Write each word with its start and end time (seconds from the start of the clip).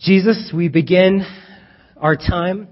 Jesus, 0.00 0.50
we 0.54 0.70
begin 0.70 1.26
our 1.98 2.16
time 2.16 2.68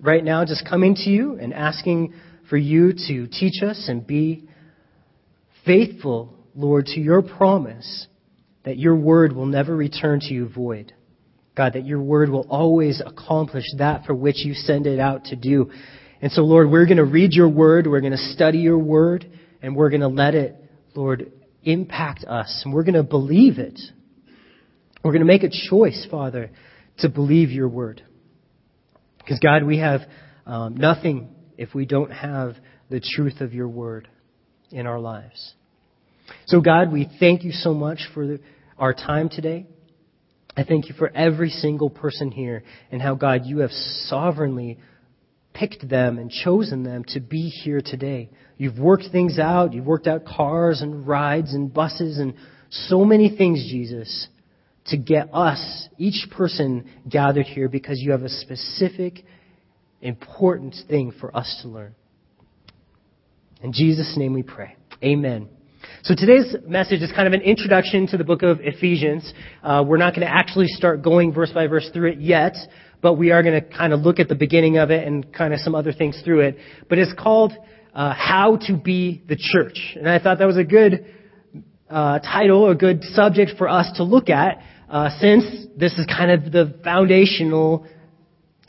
right 0.00 0.22
now 0.22 0.44
just 0.44 0.64
coming 0.68 0.94
to 0.94 1.10
you 1.10 1.34
and 1.34 1.52
asking 1.52 2.14
for 2.48 2.56
you 2.56 2.92
to 2.92 3.26
teach 3.26 3.60
us 3.64 3.86
and 3.88 4.06
be 4.06 4.48
faithful, 5.66 6.32
Lord, 6.54 6.86
to 6.86 7.00
your 7.00 7.22
promise 7.22 8.06
that 8.64 8.78
your 8.78 8.94
word 8.94 9.32
will 9.32 9.46
never 9.46 9.74
return 9.74 10.20
to 10.20 10.32
you 10.32 10.48
void. 10.48 10.92
God, 11.56 11.72
that 11.72 11.86
your 11.86 12.00
word 12.00 12.28
will 12.28 12.46
always 12.48 13.02
accomplish 13.04 13.64
that 13.78 14.04
for 14.04 14.14
which 14.14 14.44
you 14.44 14.54
send 14.54 14.86
it 14.86 15.00
out 15.00 15.24
to 15.24 15.36
do. 15.36 15.72
And 16.22 16.30
so, 16.30 16.42
Lord, 16.42 16.70
we're 16.70 16.86
going 16.86 16.98
to 16.98 17.04
read 17.04 17.32
your 17.32 17.48
word, 17.48 17.88
we're 17.88 18.00
going 18.00 18.12
to 18.12 18.32
study 18.32 18.58
your 18.58 18.78
word, 18.78 19.28
and 19.60 19.74
we're 19.74 19.90
going 19.90 20.02
to 20.02 20.08
let 20.08 20.36
it, 20.36 20.54
Lord, 20.94 21.32
impact 21.64 22.24
us. 22.26 22.62
And 22.64 22.72
we're 22.72 22.84
going 22.84 22.94
to 22.94 23.02
believe 23.02 23.58
it. 23.58 23.80
We're 25.02 25.12
going 25.12 25.20
to 25.20 25.26
make 25.26 25.42
a 25.42 25.50
choice, 25.70 26.06
Father, 26.10 26.50
to 26.98 27.08
believe 27.08 27.50
your 27.50 27.68
word. 27.68 28.02
Because, 29.18 29.38
God, 29.38 29.64
we 29.64 29.78
have 29.78 30.02
um, 30.46 30.76
nothing 30.76 31.28
if 31.56 31.74
we 31.74 31.86
don't 31.86 32.10
have 32.10 32.56
the 32.90 33.00
truth 33.00 33.40
of 33.40 33.54
your 33.54 33.68
word 33.68 34.08
in 34.70 34.86
our 34.86 34.98
lives. 34.98 35.54
So, 36.46 36.60
God, 36.60 36.92
we 36.92 37.08
thank 37.18 37.44
you 37.44 37.52
so 37.52 37.72
much 37.72 38.00
for 38.12 38.26
the, 38.26 38.40
our 38.78 38.92
time 38.92 39.28
today. 39.28 39.66
I 40.56 40.64
thank 40.64 40.88
you 40.88 40.94
for 40.98 41.08
every 41.08 41.50
single 41.50 41.90
person 41.90 42.30
here 42.30 42.64
and 42.90 43.00
how, 43.00 43.14
God, 43.14 43.42
you 43.46 43.58
have 43.58 43.70
sovereignly 43.70 44.78
picked 45.54 45.88
them 45.88 46.18
and 46.18 46.30
chosen 46.30 46.82
them 46.82 47.04
to 47.08 47.20
be 47.20 47.48
here 47.48 47.80
today. 47.84 48.30
You've 48.56 48.78
worked 48.78 49.04
things 49.10 49.38
out. 49.38 49.72
You've 49.72 49.86
worked 49.86 50.06
out 50.06 50.24
cars 50.24 50.82
and 50.82 51.06
rides 51.06 51.54
and 51.54 51.72
buses 51.72 52.18
and 52.18 52.34
so 52.70 53.04
many 53.04 53.34
things, 53.36 53.66
Jesus, 53.70 54.28
to 54.90 54.96
get 54.96 55.28
us, 55.32 55.88
each 55.98 56.28
person 56.30 56.88
gathered 57.08 57.46
here 57.46 57.68
because 57.68 57.98
you 58.00 58.12
have 58.12 58.22
a 58.22 58.28
specific, 58.28 59.24
important 60.00 60.74
thing 60.88 61.12
for 61.18 61.34
us 61.36 61.60
to 61.62 61.68
learn. 61.68 61.94
In 63.62 63.72
Jesus' 63.72 64.14
name 64.16 64.32
we 64.32 64.42
pray. 64.42 64.76
Amen. 65.02 65.48
So 66.02 66.14
today's 66.14 66.56
message 66.66 67.02
is 67.02 67.12
kind 67.12 67.26
of 67.26 67.34
an 67.34 67.42
introduction 67.42 68.06
to 68.08 68.16
the 68.16 68.24
book 68.24 68.42
of 68.42 68.60
Ephesians. 68.60 69.32
Uh, 69.62 69.84
we're 69.86 69.98
not 69.98 70.14
going 70.14 70.26
to 70.26 70.32
actually 70.32 70.66
start 70.66 71.02
going 71.02 71.32
verse 71.32 71.52
by 71.52 71.66
verse 71.66 71.88
through 71.92 72.12
it 72.12 72.20
yet, 72.20 72.56
but 73.02 73.14
we 73.14 73.30
are 73.30 73.42
going 73.42 73.62
to 73.62 73.76
kind 73.76 73.92
of 73.92 74.00
look 74.00 74.18
at 74.18 74.28
the 74.28 74.34
beginning 74.34 74.78
of 74.78 74.90
it 74.90 75.06
and 75.06 75.32
kind 75.32 75.52
of 75.52 75.60
some 75.60 75.74
other 75.74 75.92
things 75.92 76.20
through 76.24 76.40
it. 76.40 76.58
But 76.88 76.98
it's 76.98 77.12
called 77.18 77.52
uh, 77.94 78.14
"How 78.14 78.58
to 78.66 78.76
Be 78.76 79.22
the 79.28 79.36
Church," 79.36 79.94
and 79.96 80.08
I 80.08 80.18
thought 80.18 80.38
that 80.38 80.46
was 80.46 80.56
a 80.56 80.64
good 80.64 81.04
uh, 81.90 82.18
title, 82.20 82.70
a 82.70 82.74
good 82.74 83.02
subject 83.02 83.52
for 83.58 83.68
us 83.68 83.90
to 83.96 84.04
look 84.04 84.30
at, 84.30 84.62
uh, 84.90 85.08
since 85.20 85.44
this 85.76 85.92
is 85.92 86.06
kind 86.06 86.32
of 86.32 86.50
the 86.52 86.78
foundational 86.82 87.86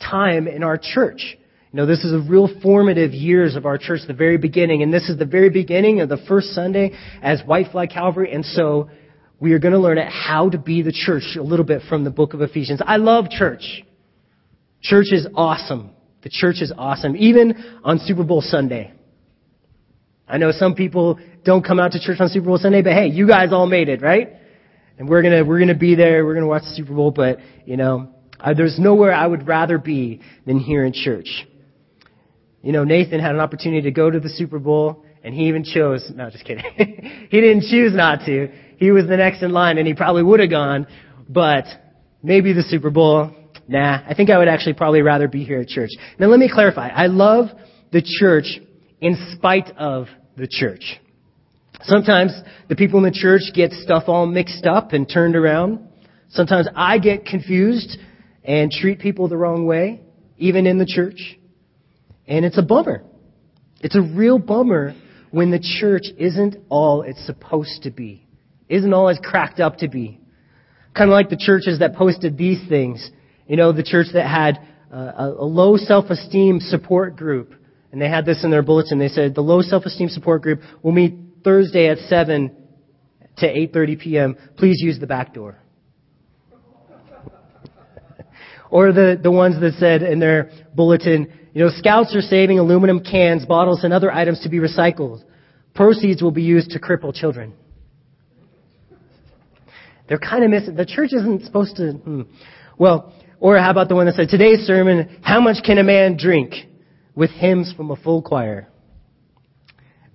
time 0.00 0.46
in 0.46 0.62
our 0.62 0.78
church. 0.78 1.36
You 1.72 1.76
know, 1.76 1.86
this 1.86 2.04
is 2.04 2.12
a 2.12 2.18
real 2.18 2.48
formative 2.62 3.12
years 3.12 3.56
of 3.56 3.66
our 3.66 3.76
church, 3.76 4.00
the 4.06 4.14
very 4.14 4.38
beginning, 4.38 4.82
and 4.82 4.92
this 4.92 5.08
is 5.08 5.18
the 5.18 5.26
very 5.26 5.50
beginning 5.50 6.00
of 6.00 6.08
the 6.08 6.18
first 6.28 6.48
Sunday 6.48 6.92
as 7.22 7.42
White 7.44 7.72
Flag 7.72 7.90
Calvary, 7.90 8.32
and 8.32 8.44
so 8.44 8.88
we 9.40 9.52
are 9.52 9.58
going 9.58 9.72
to 9.72 9.80
learn 9.80 9.98
how 9.98 10.48
to 10.50 10.58
be 10.58 10.82
the 10.82 10.92
church 10.92 11.36
a 11.36 11.42
little 11.42 11.64
bit 11.64 11.82
from 11.88 12.04
the 12.04 12.10
book 12.10 12.34
of 12.34 12.40
Ephesians. 12.40 12.80
I 12.86 12.98
love 12.98 13.28
church. 13.28 13.82
Church 14.80 15.06
is 15.10 15.26
awesome. 15.34 15.90
The 16.22 16.28
church 16.28 16.56
is 16.60 16.72
awesome, 16.76 17.16
even 17.16 17.80
on 17.82 17.98
Super 17.98 18.22
Bowl 18.22 18.42
Sunday. 18.42 18.92
I 20.28 20.38
know 20.38 20.52
some 20.52 20.74
people 20.74 21.18
don't 21.44 21.64
come 21.64 21.80
out 21.80 21.92
to 21.92 22.00
church 22.00 22.20
on 22.20 22.28
Super 22.28 22.46
Bowl 22.46 22.58
Sunday, 22.58 22.82
but 22.82 22.92
hey, 22.92 23.08
you 23.08 23.26
guys 23.26 23.52
all 23.52 23.66
made 23.66 23.88
it, 23.88 24.00
right? 24.02 24.34
And 24.98 25.08
we're 25.08 25.22
gonna 25.22 25.44
we're 25.44 25.58
gonna 25.58 25.74
be 25.74 25.94
there. 25.94 26.24
We're 26.24 26.34
gonna 26.34 26.46
watch 26.46 26.62
the 26.62 26.74
Super 26.74 26.94
Bowl, 26.94 27.10
but 27.10 27.38
you 27.64 27.76
know, 27.76 28.10
I, 28.38 28.54
there's 28.54 28.78
nowhere 28.78 29.12
I 29.12 29.26
would 29.26 29.46
rather 29.46 29.78
be 29.78 30.20
than 30.46 30.58
here 30.58 30.84
in 30.84 30.92
church. 30.92 31.46
You 32.62 32.72
know, 32.72 32.84
Nathan 32.84 33.20
had 33.20 33.34
an 33.34 33.40
opportunity 33.40 33.82
to 33.82 33.90
go 33.90 34.10
to 34.10 34.20
the 34.20 34.28
Super 34.28 34.58
Bowl, 34.58 35.04
and 35.24 35.34
he 35.34 35.48
even 35.48 35.64
chose, 35.64 36.10
no, 36.14 36.30
just 36.30 36.44
kidding. 36.44 36.64
he 36.76 37.40
didn't 37.40 37.62
choose 37.62 37.92
not 37.92 38.24
to. 38.26 38.48
He 38.76 38.90
was 38.90 39.06
the 39.08 39.16
next 39.16 39.42
in 39.42 39.52
line, 39.52 39.78
and 39.78 39.86
he 39.86 39.94
probably 39.94 40.22
would 40.22 40.40
have 40.40 40.50
gone, 40.50 40.86
but 41.28 41.64
maybe 42.22 42.52
the 42.52 42.62
Super 42.62 42.90
Bowl, 42.90 43.34
nah, 43.66 44.02
I 44.06 44.14
think 44.14 44.30
I 44.30 44.38
would 44.38 44.48
actually 44.48 44.74
probably 44.74 45.02
rather 45.02 45.26
be 45.26 45.44
here 45.44 45.60
at 45.60 45.68
church. 45.68 45.90
Now 46.18 46.28
let 46.28 46.38
me 46.38 46.48
clarify. 46.52 46.88
I 46.88 47.06
love 47.06 47.46
the 47.92 48.02
church 48.20 48.60
in 49.00 49.16
spite 49.36 49.70
of 49.76 50.06
the 50.36 50.46
church. 50.48 51.00
Sometimes 51.84 52.32
the 52.68 52.76
people 52.76 52.98
in 52.98 53.04
the 53.04 53.18
church 53.18 53.42
get 53.54 53.72
stuff 53.72 54.04
all 54.06 54.26
mixed 54.26 54.66
up 54.66 54.92
and 54.92 55.08
turned 55.08 55.36
around. 55.36 55.80
Sometimes 56.30 56.68
I 56.74 56.98
get 56.98 57.26
confused 57.26 57.98
and 58.44 58.70
treat 58.70 59.00
people 59.00 59.28
the 59.28 59.36
wrong 59.36 59.66
way, 59.66 60.00
even 60.38 60.66
in 60.66 60.78
the 60.78 60.86
church. 60.86 61.38
And 62.26 62.44
it's 62.44 62.58
a 62.58 62.62
bummer. 62.62 63.04
It's 63.80 63.96
a 63.96 64.00
real 64.00 64.38
bummer 64.38 64.94
when 65.30 65.50
the 65.50 65.58
church 65.80 66.04
isn't 66.18 66.56
all 66.68 67.02
it's 67.02 67.24
supposed 67.26 67.82
to 67.82 67.90
be, 67.90 68.26
isn't 68.68 68.92
all 68.92 69.08
it's 69.08 69.20
cracked 69.22 69.60
up 69.60 69.78
to 69.78 69.88
be. 69.88 70.20
Kind 70.94 71.10
of 71.10 71.14
like 71.14 71.30
the 71.30 71.38
churches 71.38 71.78
that 71.80 71.94
posted 71.94 72.36
these 72.36 72.60
things. 72.68 73.10
You 73.46 73.56
know, 73.56 73.72
the 73.72 73.82
church 73.82 74.08
that 74.12 74.28
had 74.28 74.58
a, 74.90 75.32
a 75.38 75.44
low 75.44 75.76
self-esteem 75.76 76.60
support 76.60 77.16
group. 77.16 77.54
And 77.90 78.00
they 78.00 78.08
had 78.08 78.24
this 78.24 78.44
in 78.44 78.50
their 78.50 78.62
bulletin. 78.62 78.98
They 78.98 79.08
said, 79.08 79.34
the 79.34 79.42
low 79.42 79.62
self-esteem 79.62 80.08
support 80.08 80.42
group 80.42 80.60
will 80.82 80.92
meet 80.92 81.14
Thursday 81.44 81.88
at 81.88 81.98
7 81.98 82.56
to 83.38 83.46
8.30 83.46 84.00
p.m. 84.00 84.36
Please 84.56 84.80
use 84.80 84.98
the 84.98 85.06
back 85.06 85.34
door. 85.34 85.58
or 88.70 88.92
the, 88.92 89.18
the 89.22 89.30
ones 89.30 89.60
that 89.60 89.74
said 89.74 90.02
in 90.02 90.18
their 90.18 90.50
bulletin, 90.74 91.32
you 91.52 91.64
know, 91.64 91.70
scouts 91.70 92.14
are 92.16 92.20
saving 92.20 92.58
aluminum 92.58 93.02
cans, 93.02 93.46
bottles, 93.46 93.84
and 93.84 93.92
other 93.92 94.12
items 94.12 94.40
to 94.40 94.48
be 94.48 94.58
recycled. 94.58 95.22
Proceeds 95.74 96.22
will 96.22 96.30
be 96.30 96.42
used 96.42 96.70
to 96.70 96.78
cripple 96.78 97.14
children. 97.14 97.54
They're 100.08 100.18
kind 100.18 100.44
of 100.44 100.50
missing. 100.50 100.74
The 100.74 100.86
church 100.86 101.12
isn't 101.12 101.44
supposed 101.44 101.76
to. 101.76 101.92
Hmm. 101.92 102.22
Well, 102.76 103.14
or 103.40 103.58
how 103.58 103.70
about 103.70 103.88
the 103.88 103.94
one 103.94 104.06
that 104.06 104.14
said, 104.14 104.28
today's 104.28 104.60
sermon, 104.60 105.20
how 105.22 105.40
much 105.40 105.64
can 105.64 105.78
a 105.78 105.82
man 105.82 106.16
drink? 106.16 106.54
With 107.14 107.30
hymns 107.30 107.72
from 107.76 107.90
a 107.90 107.96
full 107.96 108.22
choir. 108.22 108.68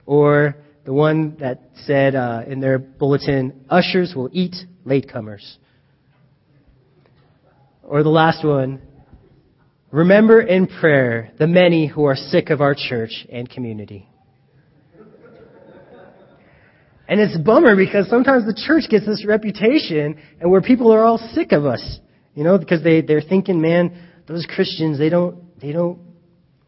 Or 0.06 0.56
the 0.88 0.94
one 0.94 1.38
that 1.40 1.62
said 1.86 2.16
uh, 2.16 2.42
in 2.48 2.60
their 2.60 2.80
bulletin, 2.80 3.66
ushers 3.70 4.14
will 4.16 4.30
eat 4.32 4.56
latecomers. 4.88 5.58
Or 7.84 8.02
the 8.02 8.10
last 8.10 8.44
one, 8.44 8.82
Remember 9.92 10.42
in 10.42 10.68
prayer 10.68 11.32
the 11.40 11.48
many 11.48 11.88
who 11.88 12.06
are 12.06 12.16
sick 12.16 12.50
of 12.50 12.60
our 12.60 12.76
church 12.76 13.26
and 13.32 13.50
community. 13.50 14.08
And 17.10 17.22
it's 17.22 17.38
a 17.38 17.40
bummer 17.40 17.74
because 17.78 18.10
sometimes 18.10 18.46
the 18.46 18.54
church 18.54 18.90
gets 18.90 19.06
this 19.06 19.26
reputation 19.26 20.22
and 20.42 20.52
where 20.52 20.62
people 20.62 20.92
are 20.92 21.06
all 21.06 21.18
sick 21.34 21.54
of 21.54 21.66
us. 21.66 22.00
You 22.36 22.44
know, 22.44 22.58
because 22.58 22.84
they, 22.84 23.00
they're 23.02 23.22
thinking, 23.22 23.62
man, 23.62 24.10
those 24.28 24.46
Christians, 24.46 25.00
they 25.00 25.08
don't, 25.08 25.58
they 25.62 25.72
don't, 25.72 26.00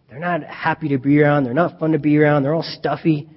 they're 0.10 0.18
not 0.18 0.44
happy 0.44 0.88
to 0.90 0.98
be 0.98 1.22
around. 1.22 1.44
They're 1.44 1.54
not 1.54 1.78
fun 1.78 1.92
to 1.92 2.00
be 2.00 2.18
around. 2.18 2.44
They're 2.44 2.56
all 2.56 2.64
stuffy. 2.64 3.30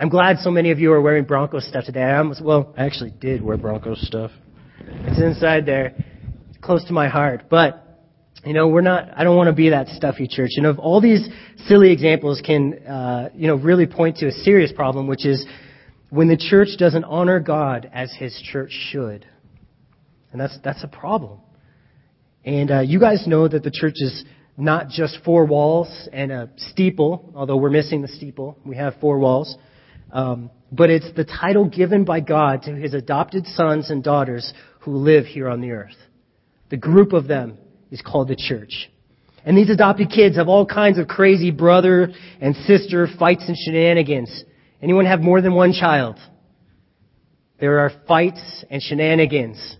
I'm 0.00 0.10
glad 0.10 0.38
so 0.38 0.52
many 0.52 0.70
of 0.70 0.78
you 0.78 0.92
are 0.92 1.00
wearing 1.00 1.24
Broncos 1.24 1.66
stuff 1.66 1.84
today. 1.84 2.04
I 2.04 2.18
almost, 2.18 2.40
well, 2.40 2.72
I 2.78 2.84
actually 2.84 3.10
did 3.10 3.42
wear 3.42 3.56
Broncos 3.56 4.06
stuff. 4.06 4.30
It's 4.80 5.20
inside 5.20 5.66
there. 5.66 5.92
It's 6.50 6.58
close 6.60 6.84
to 6.84 6.92
my 6.92 7.08
heart. 7.08 7.46
But 7.50 7.84
you 8.44 8.52
know, 8.52 8.68
we're 8.68 8.80
not, 8.80 9.08
I 9.16 9.24
don't 9.24 9.36
want 9.36 9.48
to 9.48 9.52
be 9.52 9.70
that 9.70 9.88
stuffy 9.88 10.28
church. 10.28 10.50
You 10.52 10.62
know, 10.62 10.76
all 10.78 11.00
these 11.00 11.28
silly 11.66 11.90
examples 11.90 12.40
can, 12.40 12.74
uh, 12.86 13.30
you 13.34 13.48
know, 13.48 13.56
really 13.56 13.86
point 13.86 14.18
to 14.18 14.28
a 14.28 14.30
serious 14.30 14.70
problem, 14.70 15.08
which 15.08 15.26
is 15.26 15.44
when 16.10 16.28
the 16.28 16.36
church 16.36 16.68
doesn't 16.78 17.02
honor 17.02 17.40
God 17.40 17.90
as 17.92 18.14
his 18.16 18.40
church 18.52 18.70
should. 18.70 19.26
And 20.30 20.40
that's, 20.40 20.56
that's 20.62 20.84
a 20.84 20.88
problem. 20.88 21.40
And 22.44 22.70
uh, 22.70 22.80
you 22.82 23.00
guys 23.00 23.26
know 23.26 23.48
that 23.48 23.64
the 23.64 23.72
church 23.72 23.96
is 23.96 24.24
not 24.56 24.90
just 24.90 25.18
four 25.24 25.44
walls 25.44 26.08
and 26.12 26.30
a 26.30 26.50
steeple, 26.56 27.32
although 27.34 27.56
we're 27.56 27.70
missing 27.70 28.00
the 28.00 28.08
steeple. 28.08 28.56
We 28.64 28.76
have 28.76 28.94
four 29.00 29.18
walls. 29.18 29.56
Um, 30.12 30.50
but 30.70 30.90
it's 30.90 31.10
the 31.14 31.24
title 31.24 31.68
given 31.68 32.04
by 32.04 32.20
God 32.20 32.62
to 32.62 32.74
his 32.74 32.94
adopted 32.94 33.46
sons 33.46 33.90
and 33.90 34.02
daughters 34.02 34.52
who 34.80 34.96
live 34.96 35.26
here 35.26 35.48
on 35.48 35.60
the 35.60 35.72
earth. 35.72 35.96
The 36.70 36.76
group 36.76 37.12
of 37.12 37.26
them 37.26 37.58
is 37.90 38.02
called 38.02 38.28
the 38.28 38.36
church. 38.36 38.90
And 39.44 39.56
these 39.56 39.70
adopted 39.70 40.10
kids 40.10 40.36
have 40.36 40.48
all 40.48 40.66
kinds 40.66 40.98
of 40.98 41.08
crazy 41.08 41.50
brother 41.50 42.12
and 42.40 42.54
sister 42.54 43.06
fights 43.18 43.44
and 43.48 43.56
shenanigans. 43.56 44.44
Anyone 44.82 45.06
have 45.06 45.20
more 45.20 45.40
than 45.40 45.54
one 45.54 45.72
child? 45.72 46.16
There 47.58 47.80
are 47.80 47.90
fights 48.06 48.64
and 48.70 48.82
shenanigans. 48.82 49.76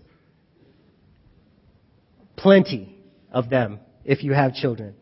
Plenty 2.35 2.97
of 3.31 3.49
them 3.49 3.79
if 4.03 4.23
you 4.23 4.33
have 4.33 4.53
children. 4.53 4.95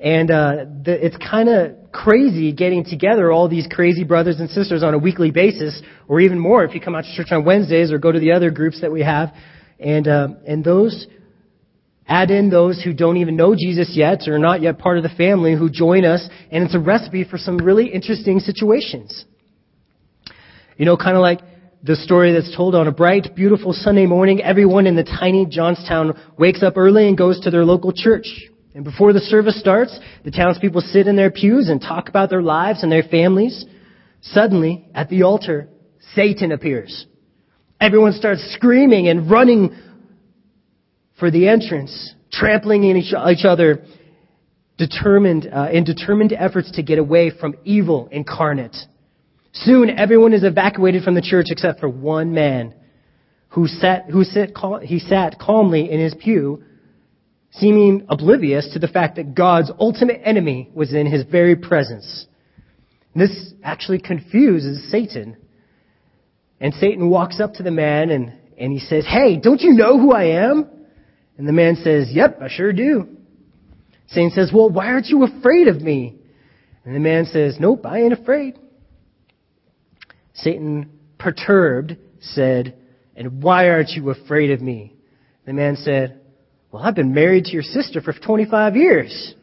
And 0.00 0.30
uh, 0.30 0.56
the, 0.84 1.06
it's 1.06 1.16
kind 1.16 1.48
of 1.48 1.90
crazy 1.90 2.52
getting 2.52 2.84
together 2.84 3.32
all 3.32 3.48
these 3.48 3.66
crazy 3.70 4.04
brothers 4.04 4.38
and 4.38 4.50
sisters 4.50 4.82
on 4.82 4.92
a 4.92 4.98
weekly 4.98 5.30
basis, 5.30 5.80
or 6.06 6.20
even 6.20 6.38
more 6.38 6.64
if 6.64 6.74
you 6.74 6.80
come 6.80 6.94
out 6.94 7.04
to 7.04 7.16
church 7.16 7.28
on 7.30 7.44
Wednesdays 7.44 7.90
or 7.90 7.98
go 7.98 8.12
to 8.12 8.20
the 8.20 8.32
other 8.32 8.50
groups 8.50 8.82
that 8.82 8.92
we 8.92 9.02
have 9.02 9.32
And, 9.78 10.06
uh, 10.08 10.28
and 10.46 10.64
those, 10.64 11.06
add 12.06 12.30
in 12.30 12.50
those 12.50 12.82
who 12.82 12.92
don't 12.92 13.16
even 13.16 13.36
know 13.36 13.54
Jesus 13.54 13.92
yet 13.94 14.22
or 14.26 14.36
are 14.36 14.38
not 14.38 14.62
yet 14.62 14.78
part 14.78 14.96
of 14.96 15.02
the 15.02 15.10
family 15.10 15.54
who 15.54 15.68
join 15.70 16.04
us, 16.04 16.26
and 16.50 16.64
it's 16.64 16.74
a 16.74 16.78
recipe 16.78 17.24
for 17.24 17.38
some 17.38 17.58
really 17.58 17.88
interesting 17.88 18.38
situations. 18.40 19.24
You 20.76 20.84
know, 20.84 20.96
kind 20.96 21.16
of 21.16 21.22
like 21.22 21.40
the 21.82 21.96
story 21.96 22.32
that's 22.32 22.54
told 22.56 22.74
on 22.74 22.86
a 22.86 22.92
bright, 22.92 23.34
beautiful 23.34 23.72
Sunday 23.72 24.06
morning, 24.06 24.42
everyone 24.42 24.86
in 24.86 24.96
the 24.96 25.04
tiny 25.04 25.46
Johnstown 25.46 26.18
wakes 26.38 26.62
up 26.62 26.76
early 26.76 27.08
and 27.08 27.16
goes 27.16 27.40
to 27.40 27.50
their 27.50 27.64
local 27.64 27.92
church. 27.92 28.26
And 28.76 28.84
before 28.84 29.14
the 29.14 29.20
service 29.20 29.58
starts, 29.58 29.98
the 30.22 30.30
townspeople 30.30 30.82
sit 30.82 31.06
in 31.06 31.16
their 31.16 31.30
pews 31.30 31.70
and 31.70 31.80
talk 31.80 32.10
about 32.10 32.28
their 32.28 32.42
lives 32.42 32.82
and 32.82 32.92
their 32.92 33.04
families. 33.04 33.64
Suddenly, 34.20 34.86
at 34.94 35.08
the 35.08 35.22
altar, 35.22 35.70
Satan 36.14 36.52
appears. 36.52 37.06
Everyone 37.80 38.12
starts 38.12 38.42
screaming 38.52 39.08
and 39.08 39.30
running 39.30 39.74
for 41.18 41.30
the 41.30 41.48
entrance, 41.48 42.14
trampling 42.30 42.84
in 42.84 42.98
each, 42.98 43.14
other, 43.46 43.82
determined 44.76 45.48
uh, 45.50 45.68
in 45.72 45.84
determined 45.84 46.34
efforts 46.34 46.70
to 46.72 46.82
get 46.82 46.98
away 46.98 47.30
from 47.30 47.54
evil 47.64 48.10
incarnate. 48.12 48.76
Soon, 49.54 49.88
everyone 49.88 50.34
is 50.34 50.44
evacuated 50.44 51.02
from 51.02 51.14
the 51.14 51.22
church 51.22 51.46
except 51.48 51.80
for 51.80 51.88
one 51.88 52.34
man, 52.34 52.74
who 53.48 53.68
sat 53.68 54.10
who 54.10 54.22
sit, 54.22 54.54
he 54.82 54.98
sat 54.98 55.38
calmly 55.38 55.90
in 55.90 55.98
his 55.98 56.14
pew, 56.22 56.62
seeming 57.58 58.06
oblivious 58.08 58.68
to 58.72 58.78
the 58.78 58.88
fact 58.88 59.16
that 59.16 59.34
God's 59.34 59.70
ultimate 59.78 60.20
enemy 60.24 60.70
was 60.74 60.92
in 60.92 61.06
his 61.06 61.24
very 61.24 61.56
presence. 61.56 62.26
This 63.14 63.54
actually 63.62 63.98
confuses 63.98 64.90
Satan. 64.90 65.36
And 66.60 66.74
Satan 66.74 67.08
walks 67.08 67.40
up 67.40 67.54
to 67.54 67.62
the 67.62 67.70
man 67.70 68.10
and, 68.10 68.32
and 68.58 68.72
he 68.72 68.78
says, 68.78 69.04
Hey, 69.06 69.38
don't 69.38 69.60
you 69.60 69.72
know 69.72 69.98
who 69.98 70.12
I 70.12 70.44
am? 70.44 70.68
And 71.38 71.48
the 71.48 71.52
man 71.52 71.76
says, 71.76 72.08
Yep, 72.10 72.40
I 72.42 72.48
sure 72.48 72.72
do. 72.72 73.08
Satan 74.08 74.30
says, 74.30 74.50
Well, 74.52 74.70
why 74.70 74.86
aren't 74.88 75.06
you 75.06 75.24
afraid 75.24 75.68
of 75.68 75.80
me? 75.80 76.16
And 76.84 76.94
the 76.94 77.00
man 77.00 77.24
says, 77.26 77.56
Nope, 77.58 77.86
I 77.86 78.02
ain't 78.02 78.12
afraid. 78.12 78.58
Satan, 80.34 80.90
perturbed, 81.18 81.96
said, 82.20 82.76
And 83.16 83.42
why 83.42 83.70
aren't 83.70 83.90
you 83.90 84.10
afraid 84.10 84.50
of 84.50 84.60
me? 84.60 84.94
The 85.46 85.54
man 85.54 85.76
said, 85.76 86.20
Well, 86.70 86.82
I've 86.82 86.94
been 86.94 87.14
married 87.14 87.44
to 87.46 87.52
your 87.52 87.62
sister 87.62 88.00
for 88.00 88.12
25 88.12 88.76
years. 88.76 89.34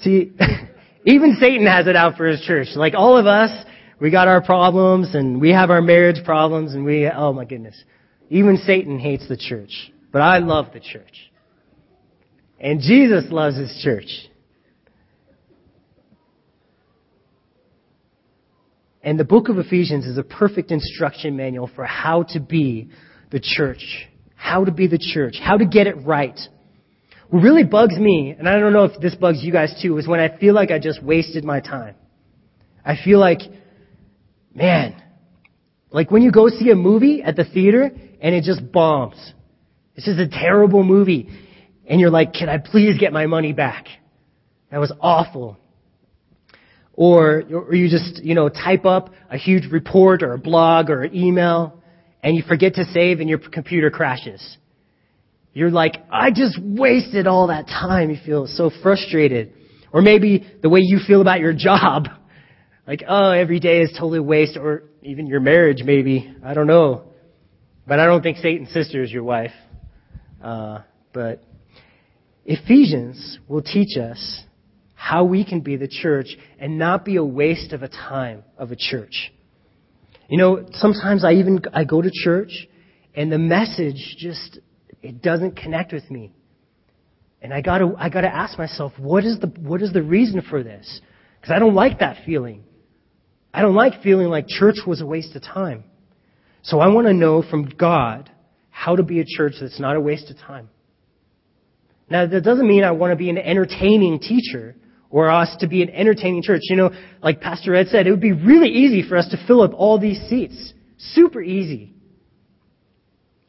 See, 0.00 0.32
even 1.04 1.36
Satan 1.38 1.66
has 1.66 1.86
it 1.86 1.96
out 1.96 2.16
for 2.16 2.26
his 2.26 2.40
church. 2.42 2.68
Like 2.74 2.94
all 2.94 3.16
of 3.16 3.26
us, 3.26 3.50
we 4.00 4.10
got 4.10 4.28
our 4.28 4.42
problems 4.42 5.14
and 5.14 5.40
we 5.40 5.50
have 5.50 5.70
our 5.70 5.82
marriage 5.82 6.24
problems 6.24 6.74
and 6.74 6.84
we, 6.84 7.08
oh 7.08 7.32
my 7.32 7.44
goodness. 7.44 7.80
Even 8.30 8.56
Satan 8.56 8.98
hates 8.98 9.28
the 9.28 9.36
church. 9.36 9.92
But 10.12 10.22
I 10.22 10.38
love 10.38 10.66
the 10.72 10.80
church. 10.80 11.30
And 12.58 12.80
Jesus 12.80 13.24
loves 13.30 13.56
his 13.56 13.80
church. 13.82 14.06
And 19.02 19.18
the 19.18 19.24
book 19.24 19.48
of 19.48 19.58
Ephesians 19.58 20.06
is 20.06 20.16
a 20.16 20.22
perfect 20.22 20.70
instruction 20.70 21.36
manual 21.36 21.70
for 21.74 21.84
how 21.84 22.24
to 22.30 22.40
be 22.40 22.90
the 23.30 23.40
church. 23.40 24.06
How 24.36 24.64
to 24.64 24.70
be 24.70 24.86
the 24.86 24.98
church. 24.98 25.36
How 25.42 25.56
to 25.56 25.66
get 25.66 25.86
it 25.86 25.96
right. 26.04 26.38
What 27.28 27.42
really 27.42 27.64
bugs 27.64 27.96
me, 27.96 28.34
and 28.38 28.48
I 28.48 28.58
don't 28.58 28.72
know 28.72 28.84
if 28.84 29.00
this 29.00 29.14
bugs 29.14 29.42
you 29.42 29.52
guys 29.52 29.74
too, 29.82 29.98
is 29.98 30.06
when 30.06 30.20
I 30.20 30.36
feel 30.38 30.54
like 30.54 30.70
I 30.70 30.78
just 30.78 31.02
wasted 31.02 31.44
my 31.44 31.60
time. 31.60 31.94
I 32.84 32.96
feel 33.02 33.18
like 33.18 33.40
Man, 34.54 35.02
like 35.90 36.10
when 36.10 36.22
you 36.22 36.30
go 36.30 36.48
see 36.48 36.70
a 36.70 36.74
movie 36.74 37.22
at 37.22 37.36
the 37.36 37.44
theater 37.44 37.90
and 38.20 38.34
it 38.34 38.44
just 38.44 38.70
bombs. 38.70 39.32
This 39.96 40.06
is 40.06 40.18
a 40.18 40.28
terrible 40.28 40.82
movie. 40.82 41.28
And 41.86 42.00
you're 42.00 42.10
like, 42.10 42.32
can 42.32 42.48
I 42.48 42.58
please 42.58 42.98
get 42.98 43.12
my 43.12 43.26
money 43.26 43.52
back? 43.52 43.86
That 44.70 44.78
was 44.78 44.92
awful. 45.00 45.58
Or, 47.04 47.42
or 47.52 47.74
you 47.74 47.88
just, 47.88 48.22
you 48.22 48.36
know, 48.36 48.48
type 48.48 48.86
up 48.86 49.10
a 49.28 49.36
huge 49.36 49.72
report 49.72 50.22
or 50.22 50.34
a 50.34 50.38
blog 50.38 50.88
or 50.88 51.02
an 51.02 51.16
email 51.16 51.82
and 52.22 52.36
you 52.36 52.44
forget 52.46 52.74
to 52.74 52.84
save 52.84 53.18
and 53.18 53.28
your 53.28 53.40
computer 53.40 53.90
crashes. 53.90 54.56
You're 55.52 55.72
like, 55.72 55.96
I 56.12 56.30
just 56.30 56.60
wasted 56.62 57.26
all 57.26 57.48
that 57.48 57.66
time. 57.66 58.10
You 58.10 58.18
feel 58.24 58.46
so 58.46 58.70
frustrated. 58.84 59.52
Or 59.92 60.00
maybe 60.00 60.46
the 60.62 60.68
way 60.68 60.78
you 60.80 61.00
feel 61.04 61.20
about 61.20 61.40
your 61.40 61.52
job. 61.52 62.06
Like, 62.84 63.04
oh, 63.08 63.30
every 63.30 63.60
day 63.60 63.82
is 63.82 63.92
totally 63.92 64.18
a 64.18 64.22
waste, 64.24 64.56
or 64.56 64.82
even 65.02 65.28
your 65.28 65.38
marriage, 65.38 65.82
maybe. 65.84 66.34
I 66.44 66.52
don't 66.52 66.66
know. 66.66 67.04
But 67.86 68.00
I 68.00 68.06
don't 68.06 68.22
think 68.22 68.38
Satan's 68.38 68.72
sister 68.72 69.04
is 69.04 69.12
your 69.12 69.22
wife. 69.22 69.52
Uh, 70.42 70.80
but 71.12 71.44
Ephesians 72.44 73.38
will 73.46 73.62
teach 73.62 73.96
us 73.96 74.42
how 75.02 75.24
we 75.24 75.44
can 75.44 75.58
be 75.58 75.74
the 75.74 75.88
church 75.88 76.28
and 76.60 76.78
not 76.78 77.04
be 77.04 77.16
a 77.16 77.24
waste 77.24 77.72
of 77.72 77.82
a 77.82 77.88
time 77.88 78.44
of 78.56 78.70
a 78.70 78.76
church. 78.76 79.32
You 80.28 80.38
know, 80.38 80.64
sometimes 80.74 81.24
I 81.24 81.32
even 81.32 81.60
I 81.74 81.82
go 81.82 82.00
to 82.00 82.08
church 82.22 82.68
and 83.12 83.30
the 83.30 83.36
message 83.36 84.14
just 84.16 84.60
it 85.02 85.20
doesn't 85.20 85.56
connect 85.56 85.92
with 85.92 86.08
me. 86.08 86.32
And 87.42 87.52
I 87.52 87.62
gotta 87.62 87.92
I 87.98 88.10
gotta 88.10 88.32
ask 88.32 88.56
myself, 88.56 88.92
what 88.96 89.24
is 89.24 89.40
the 89.40 89.48
what 89.48 89.82
is 89.82 89.92
the 89.92 90.04
reason 90.04 90.40
for 90.48 90.62
this? 90.62 91.00
Because 91.40 91.52
I 91.52 91.58
don't 91.58 91.74
like 91.74 91.98
that 91.98 92.18
feeling. 92.24 92.62
I 93.52 93.62
don't 93.62 93.74
like 93.74 94.04
feeling 94.04 94.28
like 94.28 94.46
church 94.46 94.76
was 94.86 95.00
a 95.00 95.06
waste 95.06 95.34
of 95.34 95.42
time. 95.42 95.82
So 96.62 96.78
I 96.78 96.86
want 96.86 97.08
to 97.08 97.12
know 97.12 97.42
from 97.42 97.64
God 97.64 98.30
how 98.70 98.94
to 98.94 99.02
be 99.02 99.18
a 99.18 99.24
church 99.26 99.54
that's 99.60 99.80
not 99.80 99.96
a 99.96 100.00
waste 100.00 100.30
of 100.30 100.38
time. 100.38 100.68
Now, 102.08 102.24
that 102.26 102.44
doesn't 102.44 102.68
mean 102.68 102.84
I 102.84 102.92
want 102.92 103.10
to 103.10 103.16
be 103.16 103.30
an 103.30 103.38
entertaining 103.38 104.20
teacher 104.20 104.76
or 105.12 105.30
us 105.30 105.54
to 105.60 105.68
be 105.68 105.82
an 105.82 105.90
entertaining 105.90 106.42
church. 106.42 106.62
You 106.64 106.76
know, 106.76 106.90
like 107.22 107.40
Pastor 107.40 107.74
Ed 107.74 107.88
said, 107.88 108.06
it 108.08 108.10
would 108.10 108.20
be 108.20 108.32
really 108.32 108.70
easy 108.70 109.06
for 109.06 109.16
us 109.16 109.28
to 109.28 109.46
fill 109.46 109.62
up 109.62 109.72
all 109.74 110.00
these 110.00 110.18
seats. 110.28 110.72
Super 110.96 111.40
easy. 111.40 111.92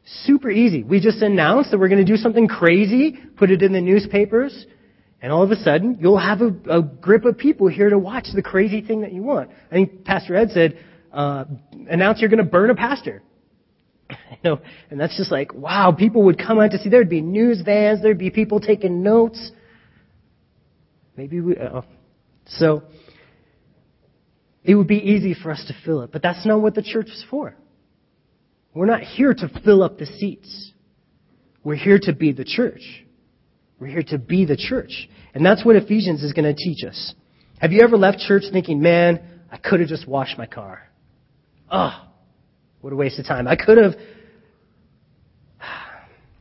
Super 0.04 0.50
easy. 0.50 0.84
We 0.84 1.00
just 1.00 1.22
announced 1.22 1.70
that 1.70 1.78
we're 1.78 1.88
going 1.88 2.04
to 2.04 2.12
do 2.12 2.18
something 2.18 2.46
crazy, 2.46 3.18
put 3.36 3.50
it 3.50 3.62
in 3.62 3.72
the 3.72 3.80
newspapers, 3.80 4.66
and 5.22 5.32
all 5.32 5.42
of 5.42 5.50
a 5.50 5.56
sudden, 5.56 5.96
you'll 6.00 6.18
have 6.18 6.42
a, 6.42 6.54
a 6.68 6.82
grip 6.82 7.24
of 7.24 7.38
people 7.38 7.66
here 7.68 7.88
to 7.88 7.98
watch 7.98 8.26
the 8.34 8.42
crazy 8.42 8.82
thing 8.82 9.00
that 9.00 9.12
you 9.12 9.22
want. 9.22 9.50
I 9.70 9.74
think 9.74 10.04
Pastor 10.04 10.36
Ed 10.36 10.50
said, 10.50 10.78
uh, 11.10 11.46
announce 11.88 12.20
you're 12.20 12.28
going 12.28 12.44
to 12.44 12.50
burn 12.50 12.68
a 12.68 12.74
pastor. 12.74 13.22
you 14.10 14.36
know, 14.44 14.60
and 14.90 15.00
that's 15.00 15.16
just 15.16 15.32
like, 15.32 15.54
wow, 15.54 15.92
people 15.92 16.24
would 16.24 16.36
come 16.36 16.60
out 16.60 16.72
to 16.72 16.78
see. 16.78 16.90
There'd 16.90 17.08
be 17.08 17.22
news 17.22 17.62
vans. 17.62 18.02
There'd 18.02 18.18
be 18.18 18.28
people 18.28 18.60
taking 18.60 19.02
notes. 19.02 19.50
Maybe 21.16 21.40
we, 21.40 21.56
uh, 21.56 21.82
so, 22.46 22.82
it 24.64 24.74
would 24.74 24.88
be 24.88 24.96
easy 24.96 25.34
for 25.34 25.50
us 25.50 25.64
to 25.68 25.74
fill 25.84 26.02
it, 26.02 26.10
but 26.12 26.22
that's 26.22 26.44
not 26.46 26.60
what 26.60 26.74
the 26.74 26.82
church 26.82 27.06
is 27.08 27.24
for. 27.30 27.54
We're 28.74 28.86
not 28.86 29.02
here 29.02 29.32
to 29.32 29.60
fill 29.64 29.82
up 29.82 29.98
the 29.98 30.06
seats. 30.06 30.72
We're 31.62 31.76
here 31.76 31.98
to 32.02 32.12
be 32.12 32.32
the 32.32 32.44
church. 32.44 32.82
We're 33.78 33.86
here 33.86 34.02
to 34.08 34.18
be 34.18 34.44
the 34.44 34.56
church. 34.56 35.08
And 35.32 35.44
that's 35.44 35.64
what 35.64 35.76
Ephesians 35.76 36.22
is 36.22 36.32
going 36.32 36.44
to 36.44 36.54
teach 36.54 36.84
us. 36.84 37.14
Have 37.60 37.72
you 37.72 37.82
ever 37.82 37.96
left 37.96 38.18
church 38.18 38.42
thinking, 38.50 38.80
man, 38.80 39.20
I 39.50 39.58
could 39.58 39.80
have 39.80 39.88
just 39.88 40.08
washed 40.08 40.36
my 40.36 40.46
car? 40.46 40.82
Oh, 41.70 42.08
what 42.80 42.92
a 42.92 42.96
waste 42.96 43.18
of 43.18 43.26
time. 43.26 43.46
I 43.46 43.56
could 43.56 43.78
have. 43.78 43.94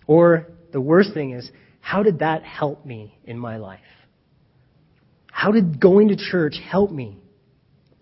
Or 0.06 0.48
the 0.74 0.82
worst 0.82 1.14
thing 1.14 1.32
is, 1.32 1.50
how 1.80 2.04
did 2.04 2.20
that 2.20 2.44
help 2.44 2.86
me 2.86 3.18
in 3.24 3.40
my 3.40 3.56
life? 3.56 3.80
How 5.44 5.52
did 5.52 5.82
going 5.82 6.08
to 6.08 6.16
church 6.16 6.56
help 6.72 6.90
me? 6.90 7.18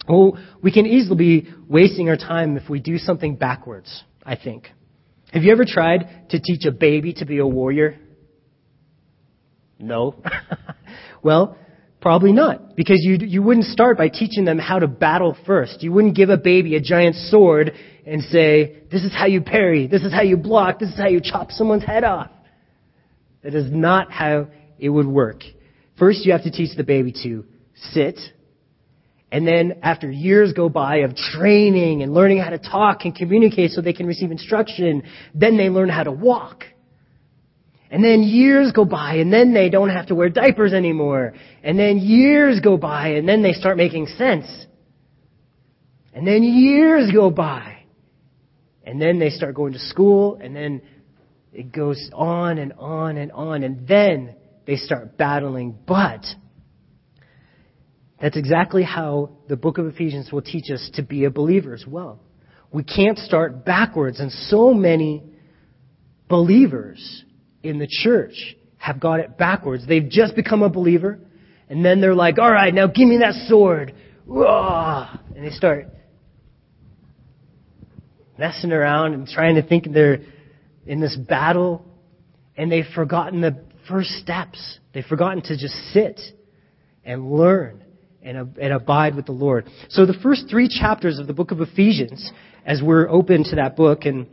Well, 0.07 0.38
we 0.62 0.71
can 0.71 0.86
easily 0.86 1.17
be 1.17 1.53
wasting 1.67 2.07
our 2.07 2.15
time 2.15 2.55
if 2.55 2.69
we 2.69 2.79
do 2.79 3.00
something 3.00 3.36
backwards, 3.36 4.03
I 4.24 4.36
think. 4.36 4.69
Have 5.33 5.41
you 5.41 5.51
ever 5.51 5.65
tried 5.65 6.29
to 6.29 6.39
teach 6.39 6.67
a 6.67 6.71
baby 6.71 7.13
to 7.13 7.25
be 7.25 7.39
a 7.39 7.48
warrior? 7.48 7.98
No. 9.79 10.21
well, 11.24 11.57
probably 12.00 12.31
not. 12.31 12.75
Because 12.75 13.00
you, 13.01 13.17
you 13.19 13.41
wouldn't 13.41 13.65
start 13.65 13.98
by 13.98 14.10
teaching 14.10 14.45
them 14.45 14.60
how 14.60 14.77
to 14.77 14.88
battle 14.88 15.36
first. 15.48 15.81
You 15.81 15.91
wouldn't 15.91 16.15
give 16.15 16.29
a 16.29 16.38
baby 16.38 16.75
a 16.75 16.79
giant 16.79 17.15
sword 17.15 17.71
and 18.05 18.21
say, 18.21 18.83
this 18.91 19.01
is 19.01 19.15
how 19.17 19.25
you 19.25 19.41
parry, 19.41 19.88
this 19.88 20.03
is 20.03 20.13
how 20.13 20.21
you 20.21 20.38
block, 20.38 20.77
this 20.77 20.89
is 20.89 20.98
how 21.00 21.07
you 21.07 21.19
chop 21.19 21.50
someone's 21.50 21.86
head 21.86 22.03
off. 22.03 22.29
That 23.41 23.55
is 23.55 23.71
not 23.71 24.12
how 24.12 24.50
it 24.77 24.89
would 24.89 25.07
work. 25.07 25.41
First, 26.01 26.25
you 26.25 26.31
have 26.31 26.46
to 26.46 26.51
teach 26.51 26.75
the 26.75 26.84
baby 26.84 27.13
to 27.22 27.46
sit. 27.91 28.20
And 29.31 29.48
then 29.48 29.81
after 29.84 30.10
years 30.10 30.51
go 30.51 30.67
by 30.67 31.01
of 31.01 31.15
training 31.15 32.01
and 32.01 32.12
learning 32.12 32.39
how 32.39 32.50
to 32.50 32.58
talk 32.58 33.05
and 33.05 33.13
communicate 33.13 33.70
so 33.70 33.81
they 33.81 33.93
can 33.93 34.08
receive 34.08 34.31
instruction, 34.31 35.03
then 35.36 35.58
they 35.58 35.70
learn 35.70 35.89
how 35.89 36.01
to 36.01 36.12
walk. 36.12 36.63
And 37.91 38.03
then 38.03 38.24
years 38.24 38.72
go 38.72 38.84
by 38.84 39.17
and 39.17 39.31
then 39.31 39.53
they 39.53 39.70
don't 39.70 39.91
have 39.91 40.08
to 40.08 40.15
wear 40.15 40.29
diapers 40.29 40.74
anymore. 40.74 41.36
And 41.62 41.77
then 41.77 42.00
years 42.00 42.62
go 42.62 42.77
by 42.77 43.10
and 43.10 43.29
then 43.29 43.43
they 43.43 43.53
start 43.53 43.77
making 43.77 44.08
sense. 44.08 44.48
And 46.15 46.25
then 46.25 46.41
years 46.41 47.12
go 47.12 47.29
by. 47.29 47.84
And 48.84 49.00
then 49.00 49.20
they 49.20 49.29
start 49.29 49.53
going 49.53 49.74
to 49.74 49.79
school, 49.79 50.39
and 50.41 50.55
then 50.55 50.81
it 51.53 51.72
goes 51.72 52.10
on 52.12 52.58
and 52.58 52.74
on 52.79 53.17
and 53.17 53.31
on, 53.31 53.62
and 53.62 53.88
then 53.88 54.36
they 54.65 54.75
start 54.75 55.17
battling. 55.17 55.77
But 55.87 56.25
that's 58.21 58.37
exactly 58.37 58.83
how 58.83 59.31
the 59.49 59.55
book 59.55 59.77
of 59.77 59.87
Ephesians 59.87 60.31
will 60.31 60.41
teach 60.41 60.69
us 60.71 60.89
to 60.95 61.03
be 61.03 61.25
a 61.25 61.31
believer 61.31 61.73
as 61.73 61.85
well. 61.87 62.19
We 62.71 62.83
can't 62.83 63.17
start 63.17 63.65
backwards, 63.65 64.19
and 64.19 64.31
so 64.31 64.73
many 64.73 65.23
believers 66.29 67.25
in 67.63 67.79
the 67.79 67.87
church 67.87 68.55
have 68.77 68.99
got 68.99 69.19
it 69.19 69.37
backwards. 69.37 69.85
They've 69.85 70.07
just 70.07 70.35
become 70.35 70.61
a 70.61 70.69
believer, 70.69 71.19
and 71.69 71.83
then 71.83 71.99
they're 71.99 72.15
like, 72.15 72.39
all 72.39 72.51
right, 72.51 72.73
now 72.73 72.87
give 72.87 73.07
me 73.07 73.17
that 73.17 73.33
sword. 73.47 73.93
And 74.27 75.45
they 75.45 75.49
start 75.49 75.87
messing 78.37 78.71
around 78.71 79.13
and 79.13 79.27
trying 79.27 79.55
to 79.55 79.61
think 79.61 79.91
they're 79.91 80.19
in 80.85 81.01
this 81.01 81.15
battle, 81.15 81.85
and 82.55 82.71
they've 82.71 82.85
forgotten 82.95 83.41
the 83.41 83.63
first 83.91 84.10
steps. 84.12 84.79
They've 84.93 85.05
forgotten 85.05 85.41
to 85.43 85.57
just 85.57 85.75
sit 85.93 86.19
and 87.03 87.31
learn 87.31 87.83
and, 88.24 88.57
and 88.57 88.74
abide 88.74 89.15
with 89.15 89.25
the 89.25 89.31
Lord. 89.31 89.67
So 89.89 90.05
the 90.05 90.17
first 90.24 90.45
three 90.50 90.67
chapters 90.67 91.19
of 91.19 91.27
the 91.27 91.33
book 91.33 91.51
of 91.51 91.62
Ephesians, 91.62 92.31
as 92.65 92.81
we're 92.81 93.10
open 93.10 93.43
to 93.45 93.57
that 93.57 93.75
book 93.75 94.05
and 94.05 94.27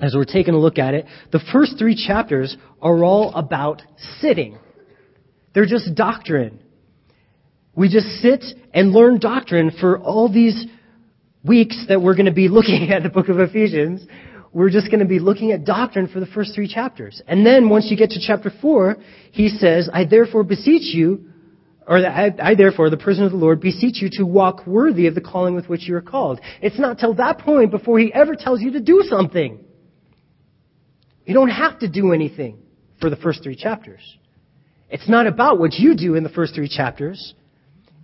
as 0.00 0.14
we're 0.14 0.24
taking 0.24 0.54
a 0.54 0.58
look 0.58 0.78
at 0.78 0.94
it, 0.94 1.06
the 1.32 1.40
first 1.52 1.78
three 1.78 1.94
chapters 1.94 2.56
are 2.80 3.04
all 3.04 3.32
about 3.34 3.82
sitting. 4.20 4.58
They're 5.54 5.66
just 5.66 5.94
doctrine. 5.94 6.60
We 7.74 7.88
just 7.88 8.06
sit 8.20 8.44
and 8.72 8.92
learn 8.92 9.18
doctrine 9.18 9.72
for 9.80 9.98
all 9.98 10.32
these 10.32 10.66
weeks 11.44 11.86
that 11.88 12.00
we're 12.00 12.14
going 12.14 12.26
to 12.26 12.32
be 12.32 12.48
looking 12.50 12.90
at 12.90 13.02
the 13.02 13.08
book 13.10 13.28
of 13.28 13.38
Ephesians. 13.38 14.06
We're 14.56 14.70
just 14.70 14.86
going 14.86 15.00
to 15.00 15.06
be 15.06 15.18
looking 15.18 15.52
at 15.52 15.66
doctrine 15.66 16.08
for 16.08 16.18
the 16.18 16.24
first 16.24 16.54
three 16.54 16.66
chapters. 16.66 17.20
And 17.28 17.44
then 17.44 17.68
once 17.68 17.88
you 17.90 17.96
get 17.98 18.08
to 18.12 18.18
chapter 18.26 18.50
four, 18.62 18.96
he 19.30 19.50
says, 19.50 19.90
I 19.92 20.06
therefore 20.06 20.44
beseech 20.44 20.94
you, 20.94 21.28
or 21.86 21.98
I, 21.98 22.32
I, 22.42 22.54
therefore, 22.54 22.88
the 22.88 22.96
prisoner 22.96 23.26
of 23.26 23.32
the 23.32 23.36
Lord, 23.36 23.60
beseech 23.60 24.00
you 24.00 24.08
to 24.12 24.22
walk 24.22 24.66
worthy 24.66 25.08
of 25.08 25.14
the 25.14 25.20
calling 25.20 25.54
with 25.54 25.68
which 25.68 25.86
you 25.86 25.94
are 25.94 26.00
called. 26.00 26.40
It's 26.62 26.78
not 26.78 26.98
till 26.98 27.12
that 27.16 27.40
point 27.40 27.70
before 27.70 27.98
he 27.98 28.10
ever 28.14 28.34
tells 28.34 28.62
you 28.62 28.72
to 28.72 28.80
do 28.80 29.04
something. 29.06 29.62
You 31.26 31.34
don't 31.34 31.50
have 31.50 31.78
to 31.80 31.88
do 31.88 32.14
anything 32.14 32.58
for 32.98 33.10
the 33.10 33.16
first 33.16 33.42
three 33.42 33.56
chapters. 33.56 34.00
It's 34.88 35.06
not 35.06 35.26
about 35.26 35.58
what 35.58 35.74
you 35.74 35.94
do 35.94 36.14
in 36.14 36.22
the 36.22 36.30
first 36.30 36.54
three 36.54 36.70
chapters. 36.70 37.34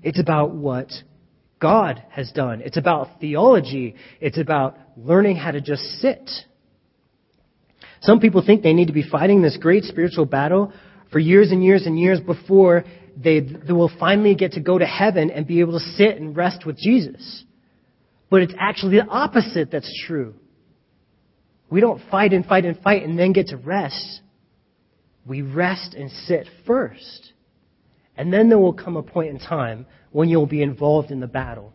It's 0.03 0.21
about 0.21 0.55
what 0.55 0.93
God 1.63 2.03
has 2.11 2.33
done. 2.33 2.61
It's 2.61 2.77
about 2.77 3.21
theology. 3.21 3.95
It's 4.21 4.37
about 4.37 4.77
learning 4.97 5.37
how 5.37 5.53
to 5.53 5.61
just 5.61 5.83
sit. 6.01 6.29
Some 8.01 8.19
people 8.19 8.43
think 8.45 8.65
they 8.65 8.73
need 8.73 8.89
to 8.89 8.93
be 8.93 9.09
fighting 9.09 9.43
this 9.43 9.57
great 9.57 9.85
spiritual 9.85 10.27
battle 10.27 10.73
for 11.13 11.21
years 11.21 11.53
and 11.53 11.65
years 11.65 11.87
and 11.87 11.97
years 11.97 12.19
before 12.19 12.83
they, 13.17 13.39
they 13.39 13.73
will 13.73 13.93
finally 14.01 14.35
get 14.35 14.53
to 14.53 14.61
go 14.61 14.77
to 14.77 14.85
heaven 14.85 15.31
and 15.31 15.47
be 15.47 15.61
able 15.61 15.79
to 15.79 15.85
sit 15.97 16.17
and 16.17 16.37
rest 16.37 16.67
with 16.67 16.77
Jesus. 16.77 17.45
But 18.29 18.43
it's 18.43 18.55
actually 18.59 18.97
the 18.97 19.07
opposite 19.07 19.71
that's 19.71 19.91
true. 20.07 20.35
We 21.71 21.81
don't 21.81 22.03
fight 22.11 22.33
and 22.33 22.45
fight 22.45 22.65
and 22.65 22.77
fight 22.81 23.05
and 23.05 23.17
then 23.17 23.33
get 23.33 23.49
to 23.49 23.57
rest. 23.57 24.21
We 25.25 25.43
rest 25.43 25.95
and 25.95 26.11
sit 26.11 26.49
first. 26.67 27.33
And 28.17 28.33
then 28.33 28.49
there 28.49 28.59
will 28.59 28.73
come 28.73 28.97
a 28.97 29.03
point 29.03 29.29
in 29.29 29.39
time 29.39 29.87
when 30.13 30.29
you'll 30.29 30.47
be 30.47 30.63
involved 30.63 31.11
in 31.11 31.21
the 31.21 31.27
battle. 31.27 31.73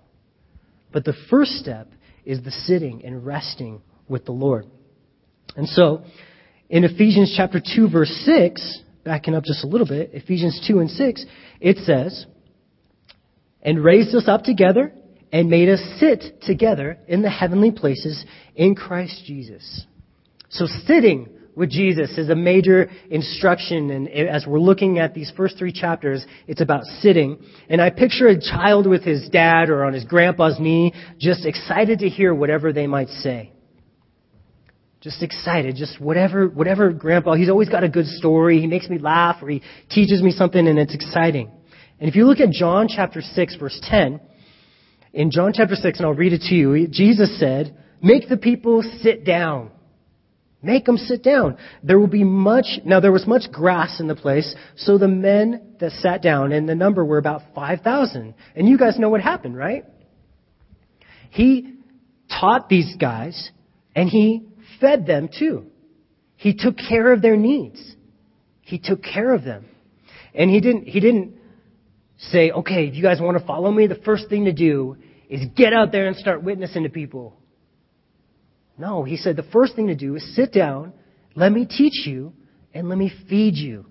But 0.92 1.04
the 1.04 1.14
first 1.30 1.52
step 1.54 1.92
is 2.26 2.44
the 2.44 2.52
sitting 2.52 3.04
and 3.04 3.26
resting 3.26 3.82
with 4.08 4.26
the 4.26 4.32
Lord. 4.32 4.66
And 5.56 5.68
so, 5.68 6.04
in 6.70 6.84
Ephesians 6.84 7.34
chapter 7.36 7.60
2 7.60 7.90
verse 7.90 8.12
6, 8.26 8.82
backing 9.04 9.36
up 9.36 9.44
just 9.44 9.64
a 9.64 9.68
little 9.68 9.88
bit, 9.88 10.12
Ephesians 10.14 10.66
2 10.68 10.80
and 10.80 10.90
6, 10.90 11.26
it 11.60 11.78
says, 11.78 12.26
And 13.62 13.84
raised 13.84 14.14
us 14.16 14.28
up 14.28 14.44
together 14.44 14.94
and 15.32 15.50
made 15.50 15.70
us 15.70 15.82
sit 16.00 16.42
together 16.42 16.98
in 17.08 17.22
the 17.22 17.30
heavenly 17.30 17.72
places 17.72 18.24
in 18.56 18.76
Christ 18.76 19.24
Jesus. 19.26 19.86
So 20.50 20.66
sitting 20.86 21.30
with 21.58 21.72
Jesus 21.72 22.18
is 22.20 22.30
a 22.30 22.36
major 22.36 22.88
instruction, 23.10 23.90
and 23.90 24.08
as 24.08 24.46
we're 24.46 24.60
looking 24.60 25.00
at 25.00 25.16
these 25.16 25.32
first 25.36 25.58
three 25.58 25.74
chapters, 25.74 26.24
it's 26.48 26.62
about 26.62 26.84
sitting. 27.02 27.40
And 27.68 27.82
I 27.82 27.90
picture 27.90 28.28
a 28.28 28.40
child 28.40 28.86
with 28.86 29.04
his 29.04 29.28
dad 29.30 29.70
or 29.70 29.84
on 29.84 29.94
his 29.94 30.06
grandpa's 30.06 30.60
knee, 30.60 30.94
just 31.20 31.48
excited 31.48 32.00
to 32.00 32.10
hear 32.10 32.34
whatever 32.34 32.72
they 32.72 32.86
might 32.86 33.10
say 33.10 33.52
just 35.00 35.22
excited, 35.22 35.76
just 35.76 36.02
whatever, 36.02 36.50
whatever 36.50 36.92
grandpa, 36.92 37.36
he's 37.36 37.50
always 37.50 37.70
got 37.70 37.84
a 37.84 37.88
good 37.88 38.08
story. 38.08 38.60
He 38.60 38.68
makes 38.68 38.90
me 38.90 38.98
laugh 38.98 39.38
or 39.42 39.48
he 39.48 39.62
teaches 39.90 40.22
me 40.22 40.32
something 40.32 40.68
and 40.68 40.78
it's 40.78 40.94
exciting. 40.94 41.52
And 42.00 42.10
if 42.10 42.16
you 42.16 42.26
look 42.26 42.40
at 42.40 42.50
John 42.50 42.88
chapter 42.90 43.22
6 43.22 43.56
verse 43.56 43.80
10, 43.84 44.20
in 45.14 45.32
John 45.32 45.54
chapter 45.54 45.76
6, 45.76 46.00
and 46.00 46.06
I'll 46.06 46.14
read 46.14 46.34
it 46.34 46.42
to 46.50 46.56
you, 46.56 46.88
Jesus 46.88 47.40
said, 47.40 47.78
make 48.02 48.28
the 48.28 48.38
people 48.38 48.84
sit 49.02 49.24
down. 49.24 49.72
Make 50.62 50.86
them 50.86 50.98
sit 50.98 51.24
down. 51.24 51.58
There 51.84 52.00
will 52.00 52.08
be 52.08 52.24
much, 52.24 52.66
now 52.84 53.00
there 53.00 53.12
was 53.12 53.28
much 53.28 53.52
grass 53.52 54.00
in 54.00 54.08
the 54.08 54.16
place, 54.16 54.56
so 54.76 54.98
the 54.98 55.08
men 55.08 55.76
that 55.80 55.92
sat 55.94 56.24
down, 56.24 56.52
and 56.52 56.68
the 56.68 56.76
number 56.76 57.06
were 57.06 57.20
about 57.20 57.42
5,000. 57.54 58.34
And 58.56 58.68
you 58.68 58.78
guys 58.78 58.98
know 58.98 59.10
what 59.10 59.22
happened, 59.22 59.56
right? 59.56 59.86
He 61.30 61.76
taught 62.40 62.70
these 62.70 62.96
guys, 63.00 63.52
and 63.96 64.10
he 64.10 64.48
fed 64.82 65.06
them 65.06 65.30
too. 65.38 65.68
He 66.38 66.56
took 66.56 66.76
care 66.78 67.14
of 67.14 67.22
their 67.22 67.38
needs. 67.38 67.80
He 68.62 68.80
took 68.80 69.04
care 69.04 69.34
of 69.34 69.44
them. 69.44 69.66
And 70.34 70.50
he 70.50 70.60
didn't, 70.60 70.86
he 70.86 71.00
didn't 71.00 71.36
say, 72.18 72.52
okay, 72.52 72.88
if 72.88 72.96
you 72.96 73.04
guys 73.04 73.20
want 73.22 73.38
to 73.38 73.46
follow 73.46 73.72
me, 73.72 73.88
the 73.88 73.96
first 73.96 74.28
thing 74.30 74.46
to 74.46 74.54
do 74.54 74.98
is 75.30 75.42
get 75.56 75.74
out 75.74 75.92
there 75.92 76.08
and 76.08 76.16
start 76.16 76.44
witnessing 76.44 76.84
to 76.84 76.90
people. 76.90 77.38
No, 78.78 79.04
he 79.04 79.18
said 79.18 79.36
the 79.36 79.44
first 79.44 79.76
thing 79.76 79.88
to 79.88 79.96
do 79.96 80.16
is 80.16 80.36
sit 80.36 80.54
down, 80.54 80.94
let 81.36 81.52
me 81.52 81.66
teach 81.66 82.06
you, 82.06 82.34
and 82.74 82.90
let 82.90 82.98
me 82.98 83.12
feed 83.30 83.56
you. 83.56 83.86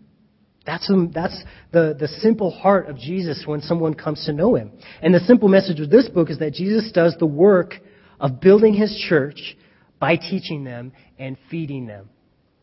That's, 0.64 0.90
that's 1.14 1.42
the, 1.72 1.96
the 1.98 2.08
simple 2.08 2.50
heart 2.50 2.88
of 2.88 2.98
Jesus 2.98 3.44
when 3.46 3.60
someone 3.60 3.94
comes 3.94 4.24
to 4.26 4.32
know 4.32 4.56
him. 4.56 4.72
And 5.00 5.14
the 5.14 5.20
simple 5.20 5.48
message 5.48 5.80
of 5.80 5.90
this 5.90 6.08
book 6.08 6.28
is 6.28 6.40
that 6.40 6.54
Jesus 6.54 6.90
does 6.92 7.16
the 7.18 7.26
work 7.26 7.74
of 8.18 8.40
building 8.40 8.74
his 8.74 8.94
church 9.08 9.56
by 10.00 10.16
teaching 10.16 10.64
them 10.64 10.92
and 11.18 11.36
feeding 11.50 11.86
them. 11.86 12.10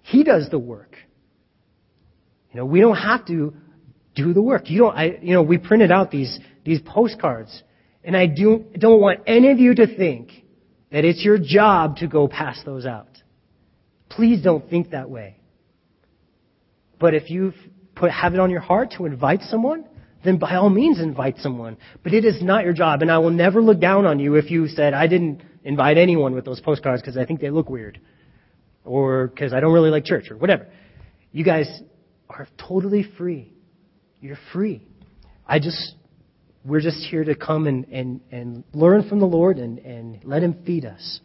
He 0.02 0.24
does 0.24 0.50
the 0.50 0.60
work. 0.60 0.96
You 2.52 2.60
know, 2.60 2.66
we 2.66 2.82
don't 2.82 2.98
have 2.98 3.26
to 3.28 3.54
do 4.16 4.34
the 4.34 4.42
work. 4.42 4.70
You 4.70 4.80
don't, 4.80 4.96
I, 4.96 5.18
you 5.22 5.34
know, 5.34 5.42
we 5.42 5.58
printed 5.58 5.92
out 5.92 6.12
these, 6.12 6.38
these 6.66 6.82
postcards. 6.86 7.64
And 8.04 8.16
I 8.16 8.28
do, 8.28 8.66
don't 8.78 9.00
want 9.00 9.22
any 9.26 9.50
of 9.50 9.60
you 9.60 9.74
to 9.76 9.98
think 9.98 10.30
that 10.94 11.04
it's 11.04 11.26
your 11.26 11.40
job 11.40 11.98
to 11.98 12.08
go 12.08 12.28
pass 12.28 12.62
those 12.64 12.86
out. 12.86 13.10
Please 14.10 14.42
don't 14.44 14.70
think 14.70 14.92
that 14.92 15.10
way. 15.10 15.38
But 17.00 17.16
if 17.16 17.32
you 17.32 17.52
put, 17.96 18.12
have 18.12 18.36
it 18.36 18.40
on 18.40 18.52
your 18.52 18.62
heart 18.62 18.94
to 18.98 19.06
invite 19.06 19.42
someone, 19.42 19.86
then 20.24 20.38
by 20.38 20.56
all 20.56 20.70
means 20.70 21.00
invite 21.00 21.40
someone. 21.40 21.78
But 22.04 22.14
it 22.14 22.24
is 22.24 22.42
not 22.44 22.64
your 22.64 22.74
job, 22.74 23.02
and 23.02 23.12
I 23.12 23.18
will 23.18 23.32
never 23.32 23.62
look 23.62 23.82
down 23.82 24.06
on 24.06 24.20
you 24.20 24.36
if 24.36 24.52
you 24.52 24.68
said, 24.68 24.94
I 24.94 25.08
didn't 25.08 25.42
invite 25.64 25.98
anyone 25.98 26.36
with 26.36 26.46
those 26.46 26.62
postcards 26.62 27.02
because 27.02 27.18
I 27.18 27.26
think 27.26 27.42
they 27.42 27.50
look 27.50 27.70
weird. 27.70 28.00
Or 28.86 29.28
because 29.28 29.52
I 29.52 29.60
don't 29.60 29.74
really 29.74 29.90
like 29.90 30.06
church, 30.06 30.30
or 30.30 30.38
whatever. 30.38 30.68
You 31.32 31.44
guys 31.44 31.68
are 32.30 32.48
totally 32.58 33.04
free. 33.18 33.52
You're 34.22 34.38
free. 34.54 34.88
I 35.48 35.58
just, 35.58 35.96
we're 36.66 36.82
just 36.82 36.98
here 37.10 37.24
to 37.24 37.36
come 37.36 37.68
and, 37.68 37.86
and, 37.86 38.22
and 38.32 38.64
learn 38.74 39.08
from 39.08 39.20
the 39.20 39.26
Lord 39.26 39.58
and, 39.58 39.80
and 39.80 40.24
let 40.24 40.44
Him 40.44 40.64
feed 40.66 40.86
us. 40.86 41.20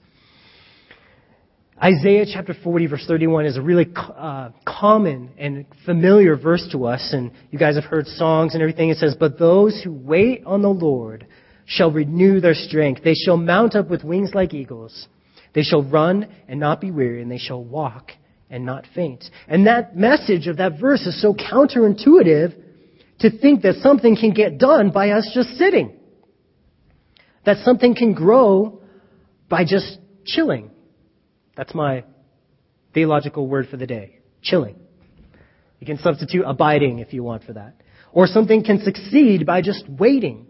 Isaiah 1.81 2.27
chapter 2.33 2.55
40 2.65 2.87
verse 2.89 3.05
31 3.07 3.47
is 3.47 3.57
a 3.57 3.63
really 3.63 3.87
uh, 3.97 4.51
common 4.67 5.31
and 5.39 5.65
familiar 5.85 6.37
verse 6.37 6.67
to 6.73 6.87
us, 6.87 7.11
and 7.13 7.31
you 7.53 7.59
guys 7.59 7.77
have 7.77 7.85
heard 7.85 8.07
songs 8.07 8.55
and 8.55 8.63
everything. 8.63 8.91
It 8.91 8.99
says, 8.99 9.17
But 9.19 9.39
those 9.39 9.81
who 9.85 9.93
wait 9.93 10.43
on 10.45 10.63
the 10.63 10.69
Lord 10.69 11.27
shall 11.67 11.93
renew 11.93 12.41
their 12.41 12.55
strength. 12.55 13.03
They 13.05 13.15
shall 13.15 13.37
mount 13.37 13.77
up 13.77 13.89
with 13.89 14.03
wings 14.03 14.33
like 14.35 14.55
eagles. 14.55 15.07
They 15.55 15.63
shall 15.63 15.85
run 15.85 16.29
and 16.49 16.59
not 16.59 16.81
be 16.81 16.91
weary, 16.91 17.23
and 17.23 17.31
they 17.31 17.39
shall 17.39 17.63
walk 17.63 18.11
and 18.51 18.67
not 18.67 18.85
faint. 18.95 19.25
And 19.47 19.67
that 19.69 19.97
message 19.97 20.49
of 20.49 20.57
that 20.57 20.81
verse 20.81 21.03
is 21.03 21.21
so 21.23 21.33
counterintuitive 21.33 22.57
to 23.21 23.37
think 23.39 23.63
that 23.63 23.77
something 23.83 24.17
can 24.17 24.33
get 24.33 24.59
done 24.59 24.91
by 24.91 25.11
us 25.11 25.31
just 25.35 25.51
sitting. 25.57 25.99
That 27.45 27.59
something 27.65 27.95
can 27.95 28.13
grow 28.15 28.83
by 29.49 29.65
just 29.65 29.99
chilling 30.25 30.71
that's 31.59 31.75
my 31.75 32.05
theological 32.95 33.49
word 33.49 33.67
for 33.69 33.77
the 33.77 33.87
day. 33.87 34.21
Chilling. 34.43 34.77
You 35.81 35.87
can 35.89 35.99
substitute 35.99 36.45
abiding 36.47 37.01
if 37.01 37.13
you 37.13 37.25
want 37.25 37.43
for 37.43 37.55
that. 37.55 37.75
Or 38.13 38.29
something 38.29 38.63
can 38.63 38.81
succeed 38.81 39.45
by 39.45 39.61
just 39.61 39.85
waiting. 39.89 40.47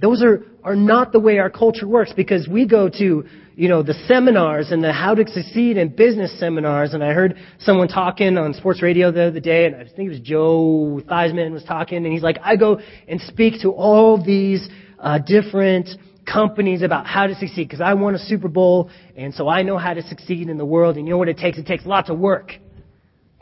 Those 0.00 0.22
are, 0.22 0.44
are 0.64 0.74
not 0.74 1.12
the 1.12 1.20
way 1.20 1.38
our 1.38 1.50
culture 1.50 1.86
works 1.86 2.12
because 2.14 2.48
we 2.48 2.66
go 2.66 2.88
to, 2.88 3.24
you 3.54 3.68
know, 3.68 3.82
the 3.82 3.94
seminars 4.08 4.72
and 4.72 4.82
the 4.82 4.92
how 4.92 5.14
to 5.14 5.24
succeed 5.30 5.76
in 5.76 5.88
business 5.94 6.36
seminars. 6.38 6.94
And 6.94 7.04
I 7.04 7.12
heard 7.12 7.36
someone 7.60 7.88
talking 7.88 8.36
on 8.36 8.54
sports 8.54 8.82
radio 8.82 9.12
the 9.12 9.28
other 9.28 9.40
day, 9.40 9.66
and 9.66 9.76
I 9.76 9.84
think 9.84 10.06
it 10.06 10.08
was 10.08 10.20
Joe 10.20 11.00
Theismann 11.08 11.52
was 11.52 11.64
talking, 11.64 11.98
and 11.98 12.12
he's 12.12 12.22
like, 12.22 12.38
I 12.42 12.56
go 12.56 12.80
and 13.06 13.20
speak 13.20 13.62
to 13.62 13.70
all 13.70 14.22
these 14.22 14.68
uh, 14.98 15.18
different 15.18 15.88
companies 16.30 16.82
about 16.82 17.06
how 17.06 17.26
to 17.26 17.34
succeed 17.34 17.68
because 17.68 17.80
I 17.80 17.94
won 17.94 18.14
a 18.14 18.18
Super 18.18 18.48
Bowl, 18.48 18.90
and 19.16 19.32
so 19.32 19.48
I 19.48 19.62
know 19.62 19.78
how 19.78 19.94
to 19.94 20.02
succeed 20.02 20.48
in 20.48 20.58
the 20.58 20.64
world. 20.64 20.96
And 20.96 21.06
you 21.06 21.12
know 21.12 21.18
what 21.18 21.28
it 21.28 21.38
takes? 21.38 21.56
It 21.58 21.66
takes 21.66 21.86
lots 21.86 22.10
of 22.10 22.18
work, 22.18 22.52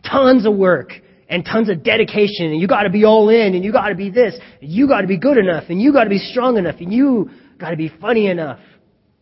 tons 0.05 0.45
of 0.45 0.55
work 0.55 0.93
and 1.33 1.47
tons 1.47 1.71
of 1.71 1.83
dedication 1.83 2.51
and 2.53 2.61
you 2.61 2.69
got 2.69 2.83
to 2.83 2.91
be 2.91 3.07
all 3.07 3.31
in 3.31 3.55
and 3.55 3.65
you 3.65 3.73
got 3.73 3.89
to 3.89 3.95
be 3.95 4.11
this 4.11 4.35
and 4.61 4.71
you 4.71 4.87
got 4.87 5.01
to 5.01 5.07
be 5.07 5.17
good 5.17 5.39
enough 5.39 5.65
and 5.71 5.81
you 5.81 5.91
got 5.91 6.05
to 6.05 6.11
be 6.11 6.19
strong 6.19 6.59
enough 6.59 6.75
and 6.79 6.93
you 6.93 7.31
got 7.59 7.71
to 7.71 7.77
be 7.77 7.91
funny 8.03 8.27
enough. 8.27 8.61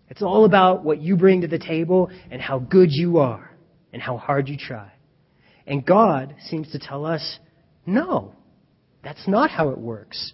It's 0.09 0.21
all 0.21 0.45
about 0.45 0.83
what 0.83 1.00
you 1.00 1.17
bring 1.17 1.43
to 1.43 1.47
the 1.47 1.61
table 1.61 2.11
and 2.33 2.43
how 2.43 2.59
good 2.59 2.88
you 2.90 3.19
are 3.19 3.57
and 3.93 4.02
how 4.02 4.17
hard 4.17 4.49
you 4.49 4.57
try. 4.57 4.90
And 5.69 5.87
God 5.87 6.35
seems 6.47 6.73
to 6.73 6.81
tell 6.81 7.07
us, 7.07 7.38
no, 7.87 8.35
that's 9.05 9.29
not 9.29 9.49
how 9.49 9.69
it 9.69 9.79
works. 9.79 10.33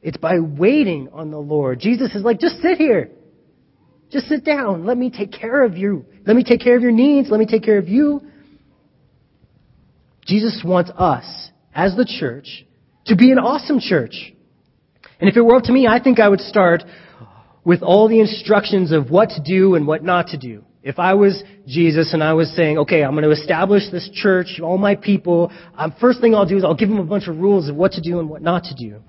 It's 0.00 0.18
by 0.18 0.38
waiting 0.38 1.08
on 1.12 1.32
the 1.32 1.38
Lord. 1.38 1.80
Jesus 1.80 2.14
is 2.14 2.22
like, 2.22 2.38
just 2.38 2.62
sit 2.62 2.78
here. 2.78 3.10
Just 4.12 4.28
sit 4.28 4.44
down. 4.44 4.86
Let 4.86 4.96
me 4.96 5.10
take 5.10 5.32
care 5.32 5.64
of 5.64 5.76
you. 5.76 6.06
Let 6.24 6.36
me 6.36 6.44
take 6.44 6.60
care 6.60 6.76
of 6.76 6.82
your 6.82 6.92
needs. 6.92 7.28
Let 7.28 7.40
me 7.40 7.46
take 7.46 7.64
care 7.64 7.78
of 7.78 7.88
you. 7.88 8.22
Jesus 10.28 10.62
wants 10.62 10.90
us, 10.96 11.50
as 11.74 11.96
the 11.96 12.04
church, 12.04 12.66
to 13.06 13.16
be 13.16 13.32
an 13.32 13.38
awesome 13.38 13.80
church. 13.80 14.32
And 15.18 15.28
if 15.28 15.36
it 15.36 15.40
were 15.40 15.56
up 15.56 15.64
to 15.64 15.72
me, 15.72 15.86
I 15.86 16.00
think 16.02 16.20
I 16.20 16.28
would 16.28 16.40
start 16.40 16.82
with 17.64 17.82
all 17.82 18.08
the 18.08 18.20
instructions 18.20 18.92
of 18.92 19.10
what 19.10 19.30
to 19.30 19.42
do 19.42 19.74
and 19.74 19.86
what 19.86 20.04
not 20.04 20.28
to 20.28 20.38
do. 20.38 20.64
If 20.82 20.98
I 20.98 21.14
was 21.14 21.42
Jesus 21.66 22.12
and 22.12 22.22
I 22.22 22.34
was 22.34 22.54
saying, 22.54 22.78
okay, 22.78 23.02
I'm 23.02 23.12
going 23.12 23.24
to 23.24 23.30
establish 23.30 23.90
this 23.90 24.08
church, 24.12 24.60
all 24.62 24.78
my 24.78 24.94
people, 24.94 25.50
um, 25.76 25.94
first 26.00 26.20
thing 26.20 26.34
I'll 26.34 26.46
do 26.46 26.58
is 26.58 26.64
I'll 26.64 26.76
give 26.76 26.88
them 26.88 26.98
a 26.98 27.04
bunch 27.04 27.26
of 27.26 27.38
rules 27.38 27.68
of 27.68 27.74
what 27.74 27.92
to 27.92 28.00
do 28.00 28.20
and 28.20 28.28
what 28.28 28.42
not 28.42 28.64
to 28.64 28.74
do. 28.74 29.00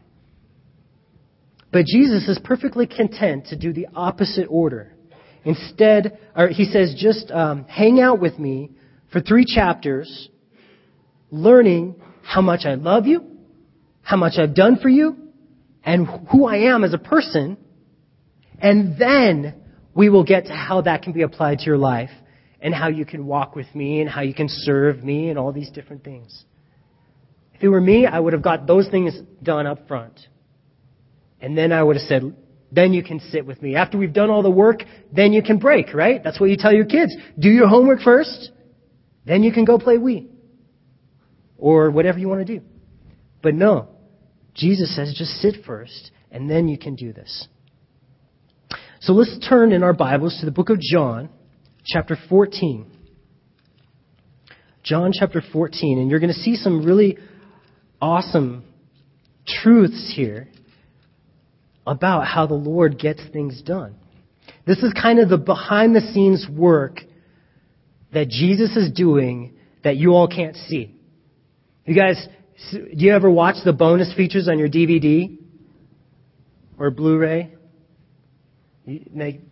But 1.71 1.85
Jesus 1.85 2.27
is 2.27 2.39
perfectly 2.43 2.87
content 2.87 3.47
to 3.47 3.57
do 3.57 3.73
the 3.73 3.87
opposite 3.93 4.47
order. 4.49 4.95
Instead, 5.43 6.17
or 6.35 6.47
he 6.47 6.65
says, 6.65 6.95
just 6.97 7.29
um, 7.31 7.65
hang 7.65 8.01
out 8.01 8.19
with 8.19 8.39
me 8.39 8.71
for 9.11 9.21
three 9.21 9.45
chapters 9.45 10.29
learning 11.31 11.95
how 12.23 12.41
much 12.41 12.61
I 12.65 12.75
love 12.75 13.05
you, 13.05 13.25
how 14.01 14.17
much 14.17 14.33
I've 14.37 14.55
done 14.55 14.77
for 14.81 14.89
you, 14.89 15.15
and 15.83 16.07
who 16.31 16.45
I 16.45 16.73
am 16.73 16.83
as 16.83 16.93
a 16.93 16.97
person. 16.97 17.57
And 18.59 18.97
then 18.99 19.55
we 19.93 20.09
will 20.09 20.23
get 20.23 20.45
to 20.45 20.53
how 20.53 20.81
that 20.81 21.01
can 21.01 21.13
be 21.13 21.21
applied 21.21 21.59
to 21.59 21.65
your 21.65 21.77
life 21.77 22.11
and 22.61 22.73
how 22.73 22.89
you 22.89 23.05
can 23.05 23.25
walk 23.25 23.55
with 23.55 23.73
me 23.73 24.01
and 24.01 24.09
how 24.09 24.21
you 24.21 24.33
can 24.33 24.47
serve 24.49 25.03
me 25.03 25.29
and 25.29 25.39
all 25.39 25.51
these 25.51 25.69
different 25.71 26.03
things. 26.03 26.43
If 27.53 27.63
it 27.63 27.69
were 27.69 27.81
me, 27.81 28.05
I 28.05 28.19
would 28.19 28.33
have 28.33 28.41
got 28.41 28.67
those 28.67 28.87
things 28.89 29.13
done 29.41 29.65
up 29.65 29.87
front. 29.87 30.19
And 31.41 31.57
then 31.57 31.71
I 31.71 31.81
would 31.81 31.95
have 31.95 32.05
said, 32.05 32.35
then 32.71 32.93
you 32.93 33.03
can 33.03 33.19
sit 33.31 33.45
with 33.45 33.61
me. 33.61 33.75
After 33.75 33.97
we've 33.97 34.13
done 34.13 34.29
all 34.29 34.43
the 34.43 34.49
work, 34.49 34.83
then 35.11 35.33
you 35.33 35.41
can 35.41 35.57
break, 35.57 35.93
right? 35.93 36.21
That's 36.23 36.39
what 36.39 36.49
you 36.49 36.57
tell 36.57 36.73
your 36.73 36.85
kids. 36.85 37.15
Do 37.37 37.49
your 37.49 37.67
homework 37.67 38.01
first, 38.01 38.51
then 39.25 39.41
you 39.43 39.51
can 39.51 39.65
go 39.65 39.79
play 39.79 39.97
Wii 39.97 40.27
or 41.59 41.91
whatever 41.91 42.17
you 42.17 42.27
want 42.27 42.45
to 42.45 42.59
do. 42.59 42.65
But 43.41 43.53
no, 43.53 43.89
Jesus 44.55 44.95
says 44.95 45.13
just 45.17 45.31
sit 45.41 45.65
first, 45.65 46.11
and 46.31 46.49
then 46.49 46.67
you 46.67 46.77
can 46.77 46.95
do 46.95 47.13
this. 47.13 47.47
So 49.01 49.13
let's 49.13 49.37
turn 49.47 49.71
in 49.71 49.83
our 49.83 49.93
Bibles 49.93 50.37
to 50.39 50.45
the 50.45 50.51
book 50.51 50.69
of 50.69 50.79
John, 50.79 51.29
chapter 51.85 52.17
14. 52.27 52.85
John 54.83 55.11
chapter 55.13 55.41
14, 55.53 55.99
and 55.99 56.09
you're 56.09 56.19
going 56.19 56.33
to 56.33 56.39
see 56.39 56.55
some 56.55 56.85
really 56.85 57.17
awesome 58.01 58.63
truths 59.45 60.13
here 60.15 60.47
about 61.85 62.25
how 62.25 62.45
the 62.47 62.55
Lord 62.55 62.99
gets 62.99 63.21
things 63.31 63.61
done. 63.61 63.95
This 64.65 64.79
is 64.79 64.93
kind 64.93 65.19
of 65.19 65.29
the 65.29 65.37
behind 65.37 65.95
the 65.95 66.01
scenes 66.01 66.45
work 66.49 66.99
that 68.13 68.29
Jesus 68.29 68.75
is 68.75 68.91
doing 68.91 69.53
that 69.83 69.97
you 69.97 70.11
all 70.11 70.27
can't 70.27 70.55
see. 70.55 70.98
You 71.89 71.95
guys, 71.95 72.27
do 72.71 72.87
you 72.91 73.15
ever 73.15 73.31
watch 73.31 73.55
the 73.65 73.73
bonus 73.73 74.13
features 74.13 74.47
on 74.47 74.59
your 74.59 74.69
DVD 74.69 75.39
or 76.77 76.91
Blu-ray? 76.91 77.55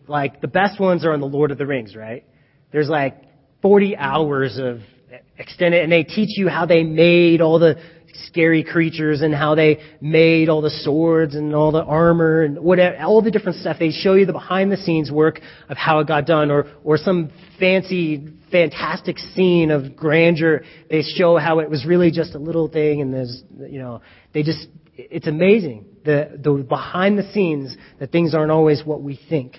like 0.07 0.39
the 0.39 0.47
best 0.47 0.79
ones 0.79 1.03
are 1.03 1.13
on 1.13 1.19
the 1.19 1.25
Lord 1.25 1.49
of 1.49 1.57
the 1.57 1.65
Rings, 1.65 1.95
right? 1.95 2.25
There's 2.71 2.89
like 2.89 3.23
40 3.63 3.97
hours 3.97 4.59
of 4.59 4.81
eh, 5.11 5.17
extended, 5.39 5.81
and 5.81 5.91
they 5.91 6.03
teach 6.03 6.37
you 6.37 6.47
how 6.47 6.67
they 6.67 6.83
made 6.83 7.41
all 7.41 7.57
the 7.57 7.77
scary 8.25 8.63
creatures 8.63 9.21
and 9.21 9.33
how 9.33 9.55
they 9.55 9.79
made 10.01 10.49
all 10.49 10.61
the 10.61 10.69
swords 10.69 11.35
and 11.35 11.53
all 11.53 11.71
the 11.71 11.83
armor 11.83 12.43
and 12.43 12.59
whatever, 12.59 12.97
all 13.03 13.21
the 13.21 13.31
different 13.31 13.59
stuff. 13.59 13.77
They 13.79 13.91
show 13.91 14.13
you 14.13 14.25
the 14.25 14.33
behind 14.33 14.71
the 14.71 14.77
scenes 14.77 15.11
work 15.11 15.39
of 15.69 15.77
how 15.77 15.99
it 15.99 16.07
got 16.07 16.25
done 16.25 16.51
or, 16.51 16.65
or 16.83 16.97
some 16.97 17.31
fancy, 17.59 18.27
fantastic 18.51 19.17
scene 19.17 19.71
of 19.71 19.95
grandeur. 19.95 20.63
They 20.89 21.01
show 21.01 21.37
how 21.37 21.59
it 21.59 21.69
was 21.69 21.85
really 21.85 22.11
just 22.11 22.35
a 22.35 22.39
little 22.39 22.67
thing 22.67 23.01
and 23.01 23.13
there's, 23.13 23.43
you 23.69 23.79
know, 23.79 24.01
they 24.33 24.43
just, 24.43 24.67
it's 24.95 25.27
amazing. 25.27 25.85
The, 26.05 26.39
the 26.41 26.63
behind 26.63 27.17
the 27.17 27.31
scenes 27.31 27.75
that 27.99 28.11
things 28.11 28.33
aren't 28.33 28.51
always 28.51 28.83
what 28.85 29.01
we 29.01 29.19
think. 29.29 29.57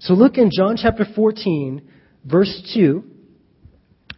So 0.00 0.14
look 0.14 0.36
in 0.36 0.50
John 0.54 0.76
chapter 0.76 1.06
14, 1.14 1.82
verse 2.24 2.72
2. 2.74 3.04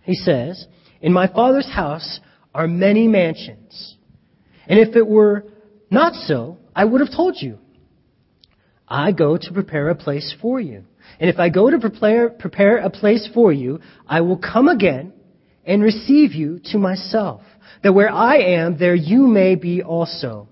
He 0.03 0.15
says, 0.15 0.67
In 1.01 1.13
my 1.13 1.27
Father's 1.27 1.71
house 1.71 2.21
are 2.57 2.67
many 2.67 3.07
mansions. 3.07 3.97
And 4.67 4.81
if 4.81 4.97
it 4.97 5.07
were 5.07 5.45
not 5.91 6.15
so, 6.15 6.57
I 6.75 6.87
would 6.87 7.03
have 7.03 7.15
told 7.15 7.37
you. 7.39 7.59
I 8.89 9.13
go 9.13 9.37
to 9.37 9.53
prepare 9.53 9.91
a 9.91 9.95
place 9.95 10.35
for 10.41 10.59
you. 10.59 10.85
And 11.21 11.29
if 11.29 11.39
I 11.39 11.51
go 11.51 11.71
to 11.71 11.79
prepare, 11.79 12.31
prepare 12.31 12.79
a 12.79 12.89
place 12.89 13.29
for 13.35 13.53
you, 13.53 13.81
I 14.09 14.23
will 14.23 14.39
come 14.39 14.69
again 14.69 15.13
and 15.67 15.83
receive 15.83 16.33
you 16.33 16.61
to 16.73 16.79
myself, 16.79 17.43
that 17.83 17.93
where 17.93 18.11
I 18.11 18.37
am, 18.39 18.79
there 18.79 18.95
you 18.95 19.27
may 19.27 19.55
be 19.55 19.83
also. 19.83 20.49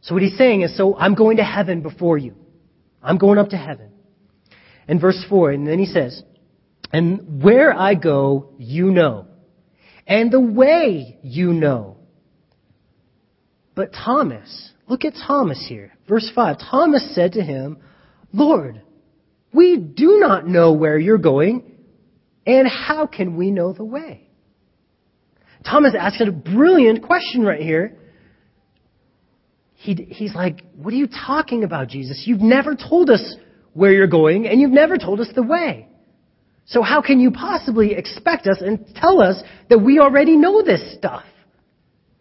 So 0.00 0.14
what 0.14 0.22
he's 0.22 0.36
saying 0.36 0.62
is, 0.62 0.76
so 0.76 0.96
I'm 0.96 1.14
going 1.14 1.36
to 1.36 1.44
heaven 1.44 1.80
before 1.80 2.18
you. 2.18 2.34
I'm 3.02 3.18
going 3.18 3.38
up 3.38 3.50
to 3.50 3.56
heaven. 3.56 3.90
And 4.88 5.00
verse 5.00 5.22
4, 5.28 5.52
and 5.52 5.66
then 5.66 5.78
he 5.78 5.86
says, 5.86 6.22
and 6.92 7.42
where 7.44 7.72
I 7.72 7.94
go, 7.94 8.54
you 8.58 8.90
know 8.90 9.27
and 10.08 10.32
the 10.32 10.40
way 10.40 11.18
you 11.22 11.52
know. 11.52 11.98
But 13.76 13.92
Thomas, 13.92 14.72
look 14.88 15.04
at 15.04 15.12
Thomas 15.14 15.64
here. 15.68 15.92
Verse 16.08 16.28
5. 16.34 16.56
Thomas 16.58 17.14
said 17.14 17.34
to 17.34 17.42
him, 17.42 17.78
Lord, 18.32 18.82
we 19.52 19.76
do 19.76 20.18
not 20.18 20.48
know 20.48 20.72
where 20.72 20.98
you're 20.98 21.18
going, 21.18 21.76
and 22.46 22.66
how 22.66 23.06
can 23.06 23.36
we 23.36 23.50
know 23.50 23.72
the 23.72 23.84
way? 23.84 24.28
Thomas 25.64 25.94
asked 25.98 26.20
a 26.20 26.32
brilliant 26.32 27.02
question 27.02 27.42
right 27.42 27.60
here. 27.60 27.98
He, 29.74 29.94
he's 29.94 30.34
like, 30.34 30.64
What 30.74 30.92
are 30.92 30.96
you 30.96 31.08
talking 31.08 31.62
about, 31.62 31.88
Jesus? 31.88 32.24
You've 32.26 32.40
never 32.40 32.74
told 32.74 33.10
us 33.10 33.36
where 33.74 33.92
you're 33.92 34.06
going, 34.06 34.46
and 34.48 34.60
you've 34.60 34.72
never 34.72 34.96
told 34.96 35.20
us 35.20 35.28
the 35.34 35.42
way. 35.42 35.87
So 36.68 36.82
how 36.82 37.00
can 37.00 37.18
you 37.18 37.30
possibly 37.30 37.94
expect 37.94 38.46
us 38.46 38.60
and 38.60 38.86
tell 38.94 39.22
us 39.22 39.42
that 39.70 39.78
we 39.78 39.98
already 39.98 40.36
know 40.36 40.62
this 40.62 40.94
stuff? 40.94 41.24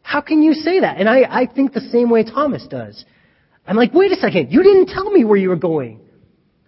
How 0.01 0.21
can 0.21 0.41
you 0.41 0.53
say 0.53 0.79
that? 0.79 0.97
And 0.97 1.09
I, 1.09 1.23
I 1.23 1.47
think 1.53 1.73
the 1.73 1.81
same 1.81 2.09
way 2.09 2.23
Thomas 2.23 2.65
does. 2.65 3.03
I'm 3.67 3.75
like, 3.75 3.93
wait 3.93 4.13
a 4.13 4.15
second, 4.15 4.53
you 4.53 4.63
didn't 4.63 4.87
tell 4.87 5.11
me 5.11 5.25
where 5.25 5.37
you 5.37 5.49
were 5.49 5.57
going. 5.57 5.99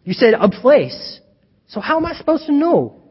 You 0.04 0.12
said 0.13 0.34
a 0.34 0.50
place. 0.50 1.22
So 1.68 1.80
how 1.80 1.96
am 1.96 2.06
I 2.06 2.13
supposed 2.15 2.48
to 2.48 2.52
know? 2.52 3.02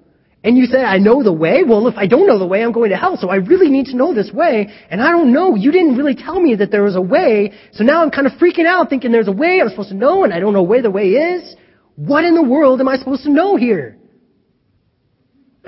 And 0.44 0.58
you 0.58 0.66
said, 0.66 0.84
I 0.84 0.98
know 0.98 1.22
the 1.22 1.32
way? 1.32 1.62
Well, 1.66 1.88
if 1.88 1.96
I 1.96 2.06
don't 2.06 2.26
know 2.26 2.38
the 2.38 2.46
way, 2.46 2.62
I'm 2.62 2.72
going 2.72 2.90
to 2.90 2.96
hell, 2.96 3.16
so 3.18 3.30
I 3.30 3.36
really 3.36 3.70
need 3.70 3.86
to 3.86 3.96
know 3.96 4.12
this 4.14 4.30
way. 4.32 4.68
And 4.90 5.00
I 5.00 5.10
don't 5.10 5.32
know. 5.32 5.54
You 5.54 5.72
didn't 5.72 5.96
really 5.96 6.14
tell 6.14 6.38
me 6.38 6.56
that 6.56 6.70
there 6.70 6.82
was 6.82 6.94
a 6.94 7.00
way. 7.00 7.54
So 7.72 7.84
now 7.84 8.02
I'm 8.02 8.10
kind 8.10 8.26
of 8.26 8.34
freaking 8.34 8.66
out 8.66 8.90
thinking 8.90 9.12
there's 9.12 9.28
a 9.28 9.32
way 9.32 9.60
I'm 9.62 9.70
supposed 9.70 9.88
to 9.88 9.96
know 9.96 10.24
and 10.24 10.34
I 10.34 10.40
don't 10.40 10.52
know 10.52 10.62
where 10.62 10.82
the 10.82 10.90
way 10.90 11.08
is. 11.08 11.56
What 11.96 12.24
in 12.24 12.34
the 12.34 12.42
world 12.42 12.80
am 12.80 12.88
I 12.88 12.98
supposed 12.98 13.24
to 13.24 13.30
know 13.30 13.56
here? 13.56 13.98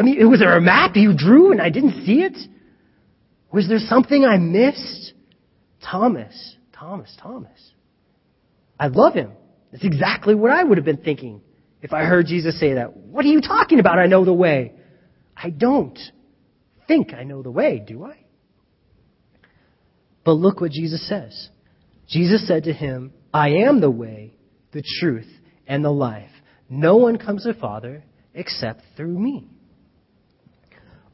I 0.00 0.02
mean, 0.02 0.30
was 0.30 0.40
there 0.40 0.56
a 0.56 0.62
map 0.62 0.96
you 0.96 1.12
drew 1.14 1.52
and 1.52 1.60
I 1.60 1.68
didn't 1.68 2.06
see 2.06 2.22
it? 2.22 2.36
Was 3.52 3.68
there 3.68 3.78
something 3.78 4.24
I 4.24 4.38
missed? 4.38 5.12
Thomas, 5.84 6.56
Thomas, 6.72 7.14
Thomas. 7.20 7.72
I 8.78 8.86
love 8.86 9.12
him. 9.12 9.32
That's 9.70 9.84
exactly 9.84 10.34
what 10.34 10.52
I 10.52 10.64
would 10.64 10.78
have 10.78 10.86
been 10.86 10.96
thinking 10.96 11.42
if 11.82 11.92
I 11.92 12.04
heard 12.04 12.24
Jesus 12.24 12.58
say 12.58 12.74
that. 12.74 12.96
What 12.96 13.26
are 13.26 13.28
you 13.28 13.42
talking 13.42 13.78
about? 13.78 13.98
I 13.98 14.06
know 14.06 14.24
the 14.24 14.32
way. 14.32 14.72
I 15.36 15.50
don't 15.50 15.98
think 16.88 17.12
I 17.12 17.24
know 17.24 17.42
the 17.42 17.50
way, 17.50 17.84
do 17.86 18.04
I? 18.04 18.24
But 20.24 20.32
look 20.32 20.62
what 20.62 20.70
Jesus 20.70 21.06
says. 21.06 21.50
Jesus 22.08 22.48
said 22.48 22.64
to 22.64 22.72
him, 22.72 23.12
I 23.34 23.50
am 23.66 23.82
the 23.82 23.90
way, 23.90 24.32
the 24.72 24.82
truth, 24.98 25.28
and 25.66 25.84
the 25.84 25.92
life. 25.92 26.30
No 26.70 26.96
one 26.96 27.18
comes 27.18 27.42
to 27.42 27.52
the 27.52 27.58
Father 27.58 28.02
except 28.32 28.80
through 28.96 29.18
me. 29.18 29.50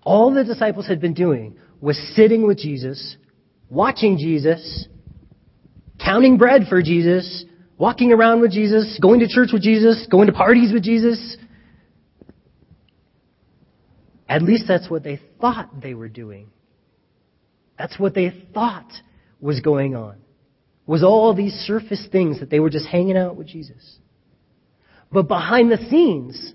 All 0.07 0.33
the 0.33 0.45
disciples 0.45 0.87
had 0.87 1.01
been 1.01 1.15
doing 1.15 1.57
was 1.81 1.99
sitting 2.15 2.47
with 2.47 2.59
Jesus, 2.59 3.17
watching 3.69 4.17
Jesus, 4.19 4.87
counting 6.03 6.39
bread 6.39 6.69
for 6.69 6.81
Jesus, 6.81 7.45
walking 7.77 8.13
around 8.13 8.41
with 8.41 8.53
Jesus, 8.53 9.01
going 9.03 9.19
to 9.19 9.27
church 9.27 9.49
with 9.53 9.63
Jesus, 9.63 10.07
going 10.09 10.29
to 10.29 10.33
parties 10.33 10.73
with 10.73 10.85
Jesus. 10.85 11.37
At 14.29 14.43
least 14.43 14.67
that's 14.69 14.89
what 14.89 15.03
they 15.03 15.19
thought 15.41 15.81
they 15.83 15.95
were 15.95 16.09
doing. 16.09 16.51
That's 17.77 17.99
what 17.99 18.15
they 18.15 18.33
thought 18.55 18.93
was 19.41 19.59
going 19.59 19.97
on. 19.97 20.19
Was 20.87 21.03
all 21.03 21.35
these 21.35 21.53
surface 21.53 22.07
things 22.13 22.39
that 22.39 22.49
they 22.49 22.61
were 22.61 22.71
just 22.71 22.87
hanging 22.87 23.17
out 23.17 23.35
with 23.35 23.49
Jesus. 23.49 23.99
But 25.11 25.27
behind 25.27 25.73
the 25.73 25.85
scenes, 25.91 26.55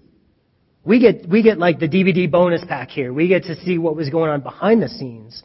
we 0.83 0.99
get, 0.99 1.27
we 1.29 1.43
get 1.43 1.57
like 1.57 1.79
the 1.79 1.87
DVD 1.87 2.29
bonus 2.29 2.63
pack 2.67 2.89
here. 2.89 3.13
We 3.13 3.27
get 3.27 3.43
to 3.43 3.55
see 3.63 3.77
what 3.77 3.95
was 3.95 4.09
going 4.09 4.31
on 4.31 4.41
behind 4.41 4.81
the 4.81 4.89
scenes. 4.89 5.43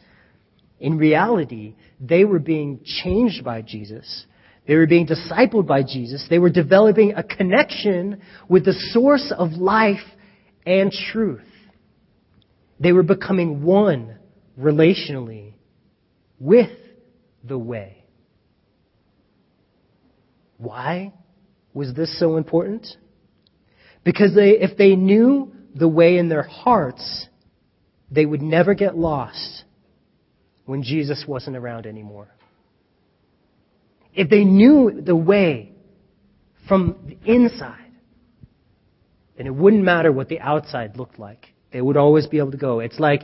In 0.79 0.97
reality, 0.97 1.75
they 1.99 2.23
were 2.23 2.39
being 2.39 2.81
changed 2.83 3.43
by 3.43 3.61
Jesus. 3.61 4.25
They 4.67 4.75
were 4.75 4.87
being 4.87 5.07
discipled 5.07 5.67
by 5.67 5.83
Jesus. 5.83 6.25
They 6.29 6.39
were 6.39 6.49
developing 6.49 7.13
a 7.13 7.23
connection 7.23 8.21
with 8.49 8.65
the 8.65 8.73
source 8.91 9.31
of 9.35 9.51
life 9.53 10.03
and 10.65 10.91
truth. 10.91 11.41
They 12.79 12.91
were 12.91 13.03
becoming 13.03 13.63
one 13.63 14.17
relationally 14.59 15.53
with 16.39 16.69
the 17.43 17.57
way. 17.57 18.03
Why 20.57 21.13
was 21.73 21.93
this 21.93 22.19
so 22.19 22.37
important? 22.37 22.87
Because 24.07 24.33
they, 24.33 24.51
if 24.51 24.77
they 24.77 24.95
knew 24.95 25.51
the 25.75 25.89
way 25.89 26.17
in 26.17 26.29
their 26.29 26.43
hearts, 26.43 27.27
they 28.09 28.25
would 28.25 28.41
never 28.41 28.73
get 28.73 28.97
lost 28.97 29.65
when 30.63 30.81
Jesus 30.81 31.25
wasn't 31.27 31.57
around 31.57 31.85
anymore. 31.85 32.29
If 34.13 34.29
they 34.29 34.45
knew 34.45 35.01
the 35.03 35.13
way 35.13 35.73
from 36.69 36.95
the 37.05 37.17
inside, 37.29 37.91
then 39.35 39.45
it 39.45 39.53
wouldn't 39.53 39.83
matter 39.83 40.09
what 40.13 40.29
the 40.29 40.39
outside 40.39 40.95
looked 40.95 41.19
like. 41.19 41.45
They 41.73 41.81
would 41.81 41.97
always 41.97 42.27
be 42.27 42.37
able 42.37 42.51
to 42.51 42.57
go. 42.57 42.79
It's 42.79 43.01
like 43.01 43.23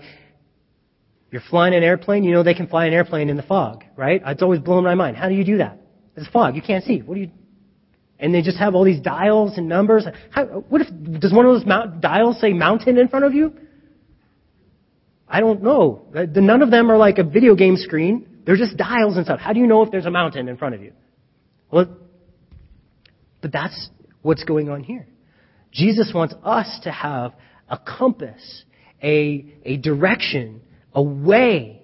you're 1.32 1.44
flying 1.50 1.74
an 1.74 1.84
airplane, 1.84 2.26
you 2.26 2.34
know 2.34 2.44
they 2.44 2.56
can 2.56 2.68
fly 2.68 2.88
an 2.88 2.94
airplane 2.94 3.30
in 3.30 3.38
the 3.38 3.44
fog, 3.44 3.86
right? 3.96 4.22
It's 4.26 4.42
always 4.42 4.60
blown 4.60 4.84
my 4.84 4.96
mind. 4.96 5.16
How 5.16 5.30
do 5.30 5.36
you 5.36 5.46
do 5.46 5.60
that? 5.60 5.80
It's 6.18 6.28
fog. 6.28 6.58
You 6.58 6.62
can't 6.62 6.84
see. 6.84 7.00
What 7.00 7.16
do 7.16 7.22
you? 7.22 7.32
And 8.24 8.34
they 8.34 8.42
just 8.42 8.58
have 8.58 8.74
all 8.74 8.86
these 8.86 9.02
dials 9.02 9.58
and 9.58 9.68
numbers. 9.68 10.06
How, 10.32 10.46
what 10.46 10.80
if 10.80 10.88
does 11.20 11.34
one 11.34 11.46
of 11.46 11.56
those 11.56 11.66
mount, 11.66 12.00
dials 12.00 12.40
say 12.40 12.54
mountain 12.54 12.98
in 12.98 13.10
front 13.10 13.26
of 13.26 13.34
you? 13.34 13.54
I 15.28 15.42
don't 15.42 15.62
know. 15.62 16.06
Uh, 16.16 16.26
none 16.34 16.62
of 16.62 16.72
them 16.72 16.90
are 16.90 16.96
like 16.96 17.18
a 17.18 17.26
video 17.26 17.54
game 17.54 17.76
screen. 17.76 18.26
They're 18.46 18.56
just 18.56 18.78
dials 18.78 19.18
and 19.18 19.26
stuff. 19.26 19.42
How 19.42 19.52
do 19.52 19.60
you 19.60 19.68
know 19.68 19.82
if 19.82 19.92
there's 19.92 20.06
a 20.06 20.10
mountain 20.10 20.48
in 20.48 20.56
front 20.56 20.74
of 20.74 20.82
you? 20.82 20.94
Well, 21.70 21.98
but 23.42 23.52
that's 23.52 23.90
what's 24.22 24.46
going 24.46 24.70
on 24.70 24.84
here. 24.84 25.06
Jesus 25.74 26.14
wants 26.16 26.34
us 26.46 26.80
to 26.84 26.92
have 26.94 27.34
a 27.68 27.78
compass, 27.78 28.64
a, 29.04 29.54
a 29.66 29.76
direction, 29.76 30.62
a 30.94 31.04
way 31.04 31.82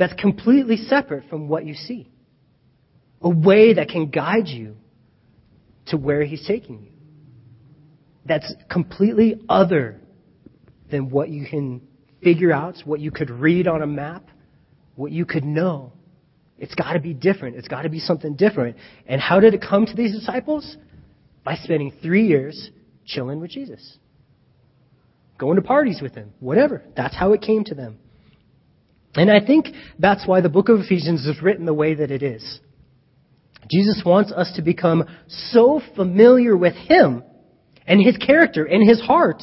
that's 0.00 0.14
completely 0.14 0.78
separate 0.78 1.28
from 1.30 1.46
what 1.46 1.64
you 1.64 1.74
see. 1.74 2.10
A 3.20 3.30
way 3.30 3.74
that 3.74 3.88
can 3.88 4.10
guide 4.10 4.48
you 4.48 4.78
to 5.86 5.96
where 5.96 6.24
He's 6.24 6.46
taking 6.46 6.82
you. 6.82 6.92
That's 8.24 8.52
completely 8.70 9.40
other 9.48 10.00
than 10.90 11.10
what 11.10 11.28
you 11.28 11.46
can 11.46 11.82
figure 12.22 12.52
out, 12.52 12.76
what 12.84 13.00
you 13.00 13.10
could 13.10 13.30
read 13.30 13.66
on 13.66 13.82
a 13.82 13.86
map, 13.86 14.24
what 14.94 15.10
you 15.10 15.24
could 15.24 15.44
know. 15.44 15.92
It's 16.58 16.74
got 16.74 16.92
to 16.92 17.00
be 17.00 17.14
different. 17.14 17.56
It's 17.56 17.66
got 17.66 17.82
to 17.82 17.88
be 17.88 17.98
something 17.98 18.36
different. 18.36 18.76
And 19.06 19.20
how 19.20 19.40
did 19.40 19.54
it 19.54 19.64
come 19.68 19.86
to 19.86 19.94
these 19.94 20.12
disciples? 20.12 20.76
By 21.44 21.56
spending 21.56 21.92
three 22.00 22.28
years 22.28 22.70
chilling 23.04 23.40
with 23.40 23.50
Jesus 23.50 23.98
going 25.42 25.56
to 25.56 25.62
parties 25.62 26.00
with 26.00 26.14
him, 26.14 26.32
whatever. 26.38 26.84
That's 26.96 27.16
how 27.16 27.32
it 27.32 27.42
came 27.42 27.64
to 27.64 27.74
them. 27.74 27.98
And 29.16 29.28
I 29.28 29.44
think 29.44 29.66
that's 29.98 30.24
why 30.24 30.40
the 30.40 30.48
book 30.48 30.68
of 30.68 30.78
Ephesians 30.78 31.26
is 31.26 31.42
written 31.42 31.66
the 31.66 31.74
way 31.74 31.94
that 31.94 32.12
it 32.12 32.22
is. 32.22 32.60
Jesus 33.72 34.02
wants 34.04 34.30
us 34.32 34.52
to 34.56 34.62
become 34.62 35.04
so 35.28 35.80
familiar 35.96 36.54
with 36.54 36.74
him 36.74 37.22
and 37.86 38.04
his 38.04 38.18
character 38.18 38.64
and 38.64 38.86
his 38.86 39.00
heart 39.00 39.42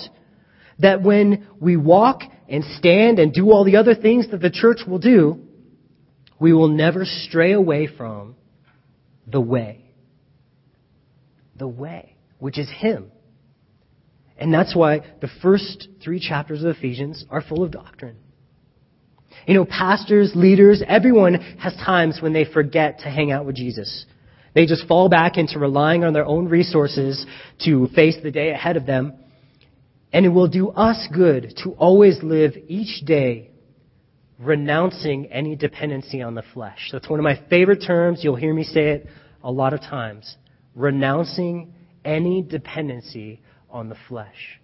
that 0.78 1.02
when 1.02 1.48
we 1.60 1.78
walk 1.78 2.22
and 2.48 2.64
stand 2.78 3.18
and 3.18 3.34
do 3.34 3.50
all 3.50 3.66
the 3.66 3.76
other 3.76 3.96
things 3.96 4.30
that 4.30 4.40
the 4.42 4.52
church 4.52 4.82
will 4.88 5.00
do, 5.00 5.40
we 6.40 6.54
will 6.54 6.68
never 6.68 7.06
stray 7.06 7.54
away 7.54 7.88
from 7.88 8.36
the 9.26 9.42
way. 9.42 9.84
The 11.58 11.68
way, 11.68 12.16
which 12.38 12.60
is 12.60 12.70
him. 12.70 13.12
And 14.38 14.54
that's 14.54 14.76
why 14.76 15.02
the 15.22 15.30
first 15.42 15.90
three 16.04 16.20
chapters 16.20 16.64
of 16.64 16.78
Ephesians 16.78 17.26
are 17.30 17.42
full 17.42 17.64
of 17.64 17.72
doctrine. 17.72 18.18
You 19.48 19.56
know, 19.56 19.66
pastors, 19.66 20.32
leaders, 20.36 20.84
everyone 20.88 21.36
has 21.60 21.74
times 21.76 22.20
when 22.22 22.34
they 22.34 22.46
forget 22.46 23.00
to 23.00 23.10
hang 23.10 23.32
out 23.32 23.46
with 23.46 23.56
Jesus. 23.56 24.06
They 24.60 24.66
just 24.66 24.90
fall 24.90 25.08
back 25.08 25.38
into 25.38 25.58
relying 25.58 26.04
on 26.04 26.12
their 26.12 26.26
own 26.26 26.50
resources 26.50 27.26
to 27.64 27.88
face 27.96 28.18
the 28.22 28.30
day 28.30 28.50
ahead 28.50 28.76
of 28.76 28.86
them. 28.86 29.14
And 30.12 30.26
it 30.26 30.30
will 30.30 30.50
do 30.50 30.68
us 30.72 31.08
good 31.14 31.54
to 31.64 31.72
always 31.78 32.22
live 32.22 32.58
each 32.68 33.06
day 33.06 33.52
renouncing 34.38 35.28
any 35.28 35.56
dependency 35.56 36.22
on 36.22 36.36
the 36.36 36.44
flesh. 36.54 36.90
That's 36.92 37.08
one 37.08 37.22
of 37.22 37.24
my 37.24 37.42
favorite 37.50 37.86
terms. 37.88 38.20
You'll 38.22 38.36
hear 38.36 38.54
me 38.54 38.66
say 38.66 38.90
it 38.90 39.08
a 39.42 39.50
lot 39.50 39.72
of 39.72 39.80
times. 39.80 40.36
Renouncing 40.76 41.74
any 42.04 42.42
dependency 42.42 43.42
on 43.70 43.88
the 43.88 43.96
flesh. 44.10 44.60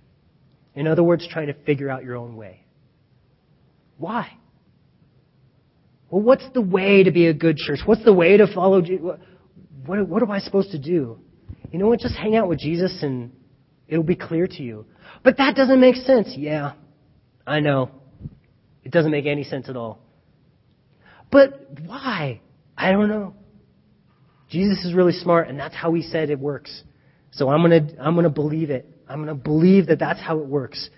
In 0.73 0.87
other 0.87 1.03
words, 1.03 1.25
trying 1.25 1.47
to 1.47 1.53
figure 1.53 1.89
out 1.89 2.03
your 2.03 2.17
own 2.17 2.35
way. 2.35 2.65
Why? 3.97 4.29
Well, 6.09 6.21
what's 6.21 6.49
the 6.53 6.59
way 6.59 7.03
to 7.03 7.11
be 7.11 7.27
a 7.27 7.33
good 7.33 7.55
church? 7.55 7.79
What's 7.85 8.03
the 8.03 8.11
way 8.11 8.35
to 8.35 8.53
follow 8.53 8.81
Jesus? 8.81 9.19
What, 9.85 10.07
what 10.07 10.23
am 10.23 10.31
I 10.31 10.39
supposed 10.39 10.71
to 10.71 10.79
do? 10.79 11.19
You 11.71 11.79
know 11.79 11.87
what? 11.87 11.99
Just 11.99 12.15
hang 12.15 12.35
out 12.35 12.47
with 12.47 12.59
Jesus 12.59 12.99
and 13.01 13.31
it'll 13.87 14.03
be 14.03 14.15
clear 14.15 14.47
to 14.47 14.63
you. 14.63 14.85
But 15.23 15.37
that 15.37 15.55
doesn't 15.55 15.79
make 15.79 15.95
sense. 15.95 16.33
Yeah, 16.35 16.73
I 17.45 17.59
know. 17.59 17.91
It 18.83 18.91
doesn't 18.91 19.11
make 19.11 19.25
any 19.25 19.43
sense 19.43 19.69
at 19.69 19.75
all. 19.75 19.99
But 21.31 21.67
why? 21.85 22.41
I 22.77 22.91
don't 22.91 23.09
know. 23.09 23.33
Jesus 24.49 24.85
is 24.85 24.93
really 24.93 25.11
smart, 25.11 25.47
and 25.49 25.59
that's 25.59 25.73
how 25.75 25.93
he 25.93 26.03
said 26.03 26.29
it 26.29 26.39
works. 26.39 26.83
So 27.31 27.49
I'm 27.49 27.61
gonna, 27.61 27.87
I'm 27.99 28.15
gonna 28.15 28.29
believe 28.29 28.69
it. 28.69 28.85
I'm 29.07 29.25
to 29.25 29.35
believe 29.35 29.87
that 29.87 29.99
that's 29.99 30.21
how 30.21 30.39
it 30.39 30.45
works. 30.45 30.89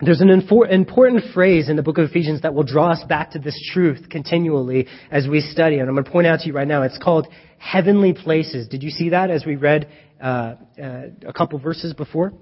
There's 0.00 0.20
an 0.20 0.30
important 0.30 1.24
phrase 1.34 1.68
in 1.68 1.74
the 1.74 1.82
book 1.82 1.98
of 1.98 2.08
Ephesians 2.08 2.42
that 2.42 2.54
will 2.54 2.62
draw 2.62 2.92
us 2.92 3.02
back 3.08 3.32
to 3.32 3.40
this 3.40 3.58
truth 3.72 4.08
continually 4.08 4.86
as 5.10 5.26
we 5.26 5.40
study. 5.40 5.78
And 5.78 5.88
I'm 5.88 5.94
going 5.96 6.04
to 6.04 6.10
point 6.10 6.26
out 6.28 6.40
to 6.40 6.46
you 6.46 6.52
right 6.52 6.68
now. 6.68 6.82
It's 6.82 6.98
called 6.98 7.26
heavenly 7.58 8.12
places. 8.12 8.68
Did 8.68 8.84
you 8.84 8.90
see 8.90 9.08
that 9.08 9.30
as 9.30 9.44
we 9.44 9.56
read 9.56 9.88
uh, 10.22 10.54
uh, 10.80 11.02
a 11.26 11.32
couple 11.32 11.58
verses 11.58 11.94
before? 11.94 12.32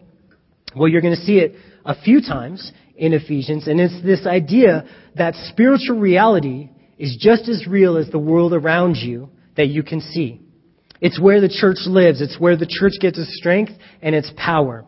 Well, 0.75 0.88
you're 0.88 1.01
going 1.01 1.16
to 1.16 1.23
see 1.23 1.38
it 1.38 1.55
a 1.87 1.99
few 1.99 2.21
times 2.21 2.73
in 2.95 3.14
Ephesians, 3.14 3.69
and 3.69 3.81
it's 3.81 4.03
this 4.03 4.27
idea 4.27 4.85
that 5.14 5.35
spiritual 5.51 5.99
reality 5.99 6.69
is 6.99 7.16
just 7.19 7.49
as 7.49 7.66
real 7.66 7.97
as 7.97 8.11
the 8.11 8.19
world 8.19 8.53
around 8.53 8.97
you 8.97 9.31
that 9.57 9.69
you 9.69 9.83
can 9.83 10.03
see. 10.03 10.42
It's 11.01 11.21
where 11.21 11.40
the 11.40 11.49
church 11.49 11.79
lives. 11.87 12.21
It's 12.21 12.38
where 12.38 12.57
the 12.57 12.66
church 12.69 12.95
gets 13.01 13.19
its 13.19 13.35
strength 13.38 13.73
and 14.03 14.14
its 14.14 14.31
power. 14.37 14.85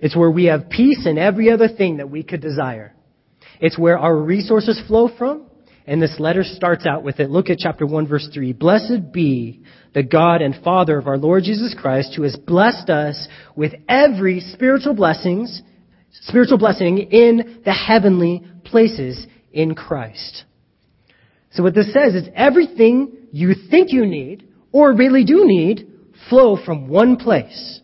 It's 0.00 0.16
where 0.16 0.30
we 0.30 0.46
have 0.46 0.70
peace 0.70 1.04
and 1.06 1.18
every 1.18 1.50
other 1.50 1.68
thing 1.68 1.98
that 1.98 2.10
we 2.10 2.22
could 2.22 2.40
desire. 2.40 2.94
It's 3.60 3.78
where 3.78 3.98
our 3.98 4.16
resources 4.16 4.80
flow 4.86 5.10
from. 5.16 5.44
And 5.86 6.02
this 6.02 6.16
letter 6.18 6.42
starts 6.44 6.84
out 6.86 7.02
with 7.02 7.18
it. 7.18 7.30
Look 7.30 7.48
at 7.48 7.56
chapter 7.58 7.86
1 7.86 8.06
verse 8.06 8.28
3. 8.32 8.52
Blessed 8.52 9.10
be 9.10 9.62
the 9.94 10.02
God 10.02 10.42
and 10.42 10.62
Father 10.62 10.98
of 10.98 11.06
our 11.06 11.16
Lord 11.16 11.44
Jesus 11.44 11.74
Christ 11.78 12.12
who 12.14 12.24
has 12.24 12.36
blessed 12.36 12.90
us 12.90 13.26
with 13.56 13.72
every 13.88 14.40
spiritual 14.40 14.94
blessings, 14.94 15.62
spiritual 16.10 16.58
blessing 16.58 16.98
in 16.98 17.62
the 17.64 17.72
heavenly 17.72 18.46
places 18.64 19.26
in 19.50 19.74
Christ. 19.74 20.44
So 21.52 21.62
what 21.62 21.74
this 21.74 21.90
says 21.92 22.14
is 22.14 22.28
everything 22.34 23.28
you 23.32 23.54
think 23.70 23.90
you 23.90 24.04
need 24.04 24.46
or 24.72 24.92
really 24.92 25.24
do 25.24 25.46
need 25.46 25.88
flow 26.28 26.62
from 26.62 26.88
one 26.88 27.16
place. 27.16 27.77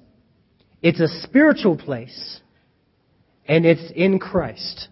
It's 0.84 1.00
a 1.00 1.08
spiritual 1.22 1.78
place, 1.78 2.40
and 3.48 3.64
it's 3.64 3.90
in 3.96 4.18
Christ. 4.18 4.88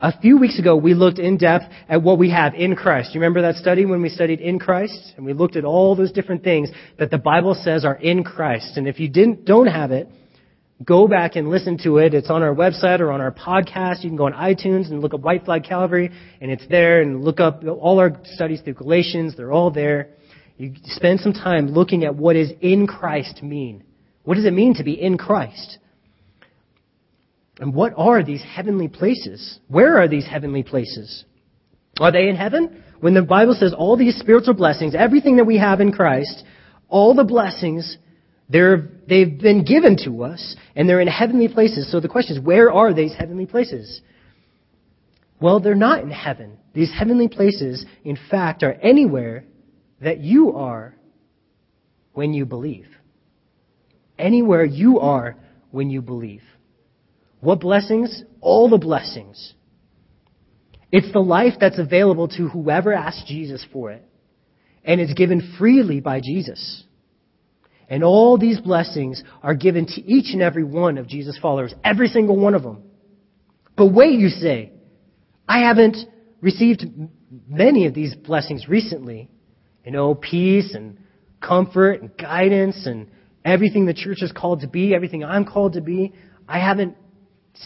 A 0.00 0.16
few 0.20 0.38
weeks 0.38 0.60
ago, 0.60 0.76
we 0.76 0.94
looked 0.94 1.18
in 1.18 1.38
depth 1.38 1.64
at 1.88 2.04
what 2.04 2.20
we 2.20 2.30
have 2.30 2.54
in 2.54 2.76
Christ. 2.76 3.12
You 3.12 3.20
remember 3.20 3.42
that 3.42 3.56
study 3.56 3.84
when 3.84 4.00
we 4.00 4.08
studied 4.08 4.40
in 4.40 4.60
Christ? 4.60 5.14
And 5.16 5.26
we 5.26 5.32
looked 5.32 5.56
at 5.56 5.64
all 5.64 5.96
those 5.96 6.12
different 6.12 6.44
things 6.44 6.70
that 7.00 7.10
the 7.10 7.18
Bible 7.18 7.54
says 7.60 7.84
are 7.84 7.96
in 7.96 8.22
Christ. 8.22 8.76
And 8.76 8.86
if 8.86 9.00
you 9.00 9.08
didn't, 9.08 9.44
don't 9.44 9.66
have 9.66 9.90
it, 9.90 10.08
go 10.84 11.08
back 11.08 11.34
and 11.34 11.50
listen 11.50 11.78
to 11.78 11.98
it. 11.98 12.14
It's 12.14 12.30
on 12.30 12.44
our 12.44 12.54
website 12.54 13.00
or 13.00 13.10
on 13.10 13.20
our 13.20 13.32
podcast. 13.32 14.04
You 14.04 14.10
can 14.10 14.16
go 14.16 14.26
on 14.26 14.34
iTunes 14.34 14.92
and 14.92 15.00
look 15.00 15.14
up 15.14 15.20
White 15.20 15.46
Flag 15.46 15.64
Calvary, 15.64 16.12
and 16.40 16.48
it's 16.48 16.68
there. 16.68 17.02
And 17.02 17.24
look 17.24 17.40
up 17.40 17.64
all 17.64 17.98
our 17.98 18.20
studies 18.22 18.60
through 18.60 18.74
Galatians. 18.74 19.36
They're 19.36 19.52
all 19.52 19.72
there. 19.72 20.10
You 20.58 20.74
spend 20.84 21.18
some 21.18 21.32
time 21.32 21.70
looking 21.70 22.04
at 22.04 22.14
what 22.14 22.36
is 22.36 22.52
in 22.60 22.86
Christ 22.86 23.42
mean. 23.42 23.82
What 24.26 24.34
does 24.34 24.44
it 24.44 24.52
mean 24.52 24.74
to 24.74 24.82
be 24.82 25.00
in 25.00 25.16
Christ? 25.18 25.78
And 27.60 27.72
what 27.72 27.94
are 27.96 28.24
these 28.24 28.42
heavenly 28.42 28.88
places? 28.88 29.60
Where 29.68 29.98
are 29.98 30.08
these 30.08 30.26
heavenly 30.26 30.64
places? 30.64 31.24
Are 32.00 32.10
they 32.10 32.28
in 32.28 32.34
heaven? 32.34 32.82
When 32.98 33.14
the 33.14 33.22
Bible 33.22 33.54
says 33.54 33.72
all 33.72 33.96
these 33.96 34.18
spiritual 34.18 34.54
blessings, 34.54 34.96
everything 34.96 35.36
that 35.36 35.44
we 35.44 35.58
have 35.58 35.80
in 35.80 35.92
Christ, 35.92 36.42
all 36.88 37.14
the 37.14 37.22
blessings, 37.22 37.98
they're, 38.48 38.88
they've 39.08 39.38
been 39.38 39.64
given 39.64 39.96
to 40.04 40.24
us, 40.24 40.56
and 40.74 40.88
they're 40.88 41.00
in 41.00 41.06
heavenly 41.06 41.46
places. 41.46 41.90
So 41.92 42.00
the 42.00 42.08
question 42.08 42.36
is, 42.36 42.42
where 42.42 42.72
are 42.72 42.92
these 42.92 43.14
heavenly 43.14 43.46
places? 43.46 44.00
Well, 45.40 45.60
they're 45.60 45.76
not 45.76 46.02
in 46.02 46.10
heaven. 46.10 46.58
These 46.74 46.92
heavenly 46.92 47.28
places, 47.28 47.86
in 48.04 48.18
fact, 48.28 48.64
are 48.64 48.72
anywhere 48.72 49.44
that 50.00 50.18
you 50.18 50.56
are 50.56 50.96
when 52.12 52.34
you 52.34 52.44
believe. 52.44 52.88
Anywhere 54.18 54.64
you 54.64 55.00
are 55.00 55.36
when 55.70 55.90
you 55.90 56.02
believe. 56.02 56.42
What 57.40 57.60
blessings? 57.60 58.22
All 58.40 58.68
the 58.68 58.78
blessings. 58.78 59.54
It's 60.92 61.12
the 61.12 61.20
life 61.20 61.54
that's 61.60 61.78
available 61.78 62.28
to 62.28 62.48
whoever 62.48 62.92
asks 62.92 63.24
Jesus 63.26 63.64
for 63.72 63.90
it. 63.90 64.02
And 64.84 65.00
it's 65.00 65.14
given 65.14 65.54
freely 65.58 66.00
by 66.00 66.20
Jesus. 66.20 66.84
And 67.88 68.02
all 68.02 68.38
these 68.38 68.60
blessings 68.60 69.22
are 69.42 69.54
given 69.54 69.86
to 69.86 70.00
each 70.04 70.32
and 70.32 70.42
every 70.42 70.64
one 70.64 70.98
of 70.98 71.08
Jesus' 71.08 71.38
followers, 71.40 71.74
every 71.84 72.08
single 72.08 72.36
one 72.36 72.54
of 72.54 72.62
them. 72.62 72.82
But 73.76 73.92
wait, 73.92 74.18
you 74.18 74.28
say, 74.28 74.72
I 75.48 75.60
haven't 75.60 75.96
received 76.40 76.84
many 77.48 77.86
of 77.86 77.94
these 77.94 78.14
blessings 78.14 78.68
recently. 78.68 79.28
You 79.84 79.92
know, 79.92 80.14
peace 80.14 80.74
and 80.74 80.98
comfort 81.40 82.00
and 82.02 82.16
guidance 82.16 82.86
and 82.86 83.08
everything 83.46 83.86
the 83.86 83.94
church 83.94 84.18
is 84.20 84.32
called 84.32 84.60
to 84.60 84.68
be, 84.68 84.94
everything 84.94 85.24
I'm 85.24 85.46
called 85.46 85.74
to 85.74 85.80
be. 85.80 86.12
I 86.48 86.58
haven't 86.58 86.96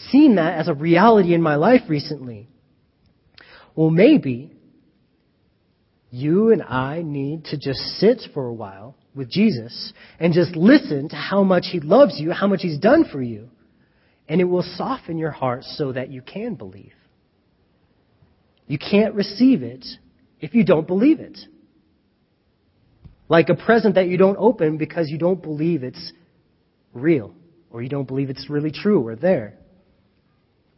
seen 0.09 0.35
that 0.35 0.57
as 0.59 0.67
a 0.67 0.73
reality 0.73 1.33
in 1.33 1.41
my 1.41 1.55
life 1.55 1.81
recently. 1.89 2.47
Well, 3.75 3.89
maybe 3.89 4.53
you 6.11 6.51
and 6.51 6.61
I 6.61 7.01
need 7.03 7.45
to 7.45 7.57
just 7.57 7.79
sit 7.97 8.21
for 8.33 8.45
a 8.45 8.53
while 8.53 8.95
with 9.15 9.29
Jesus 9.29 9.91
and 10.19 10.33
just 10.33 10.55
listen 10.55 11.09
to 11.09 11.15
how 11.15 11.43
much 11.43 11.65
He 11.71 11.79
loves 11.79 12.19
you, 12.19 12.31
how 12.31 12.47
much 12.47 12.61
He's 12.61 12.77
done 12.77 13.05
for 13.11 13.21
you. 13.21 13.49
And 14.29 14.39
it 14.39 14.45
will 14.45 14.63
soften 14.63 15.17
your 15.17 15.31
heart 15.31 15.63
so 15.63 15.91
that 15.91 16.09
you 16.09 16.21
can 16.21 16.55
believe. 16.55 16.93
You 18.67 18.77
can't 18.77 19.15
receive 19.15 19.63
it 19.63 19.85
if 20.39 20.53
you 20.53 20.63
don't 20.63 20.87
believe 20.87 21.19
it. 21.19 21.37
Like 23.31 23.47
a 23.47 23.55
present 23.55 23.95
that 23.95 24.09
you 24.09 24.17
don't 24.17 24.35
open 24.37 24.75
because 24.75 25.07
you 25.09 25.17
don't 25.17 25.41
believe 25.41 25.83
it's 25.83 26.11
real 26.93 27.33
or 27.69 27.81
you 27.81 27.87
don't 27.87 28.05
believe 28.05 28.29
it's 28.29 28.49
really 28.49 28.71
true 28.71 29.07
or 29.07 29.15
there. 29.15 29.57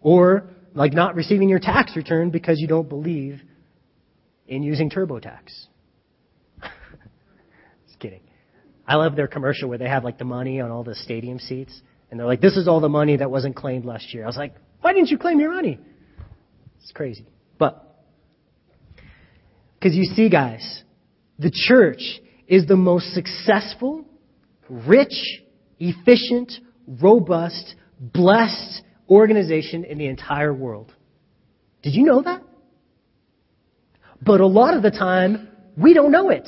Or 0.02 0.52
like 0.76 0.94
not 0.94 1.16
receiving 1.16 1.50
your 1.50 1.58
tax 1.58 1.96
return 1.96 2.30
because 2.30 2.60
you 2.60 2.68
don't 2.68 2.88
believe 2.88 3.42
in 4.48 4.62
using 4.62 4.92
TurboTax. 4.92 5.46
Just 7.88 8.00
kidding. 8.00 8.22
I 8.88 8.98
love 8.98 9.16
their 9.16 9.28
commercial 9.28 9.68
where 9.68 9.80
they 9.80 9.90
have 9.90 10.04
like 10.04 10.20
the 10.20 10.26
money 10.26 10.62
on 10.62 10.70
all 10.70 10.84
the 10.84 10.94
stadium 10.94 11.40
seats. 11.40 11.82
And 12.12 12.20
they're 12.20 12.28
like, 12.28 12.42
this 12.42 12.56
is 12.56 12.68
all 12.68 12.82
the 12.82 12.88
money 12.88 13.18
that 13.18 13.32
wasn't 13.32 13.56
claimed 13.56 13.84
last 13.84 14.14
year. 14.14 14.26
I 14.26 14.28
was 14.28 14.38
like, 14.38 14.54
why 14.82 14.94
didn't 14.94 15.10
you 15.10 15.18
claim 15.18 15.40
your 15.40 15.56
money? 15.56 15.80
It's 16.84 16.92
crazy. 16.92 17.26
But, 17.58 17.84
because 19.80 19.96
you 19.96 20.04
see, 20.04 20.30
guys, 20.30 20.84
the 21.40 21.50
church 21.50 22.20
is 22.48 22.66
the 22.68 22.76
most 22.76 23.14
successful, 23.14 24.06
rich, 24.70 25.42
efficient, 25.80 26.52
robust, 26.88 27.76
blessed, 28.00 28.84
organization 29.10 29.84
in 29.84 29.98
the 29.98 30.08
entire 30.08 30.54
world. 30.54 30.94
Did 31.82 31.94
you 31.94 32.04
know 32.04 32.22
that? 32.22 32.42
But 34.22 34.40
a 34.40 34.48
lot 34.48 34.76
of 34.76 34.84
the 34.84 34.92
time, 34.92 35.50
we 35.78 35.94
don't 35.94 36.12
know 36.12 36.30
it. 36.30 36.48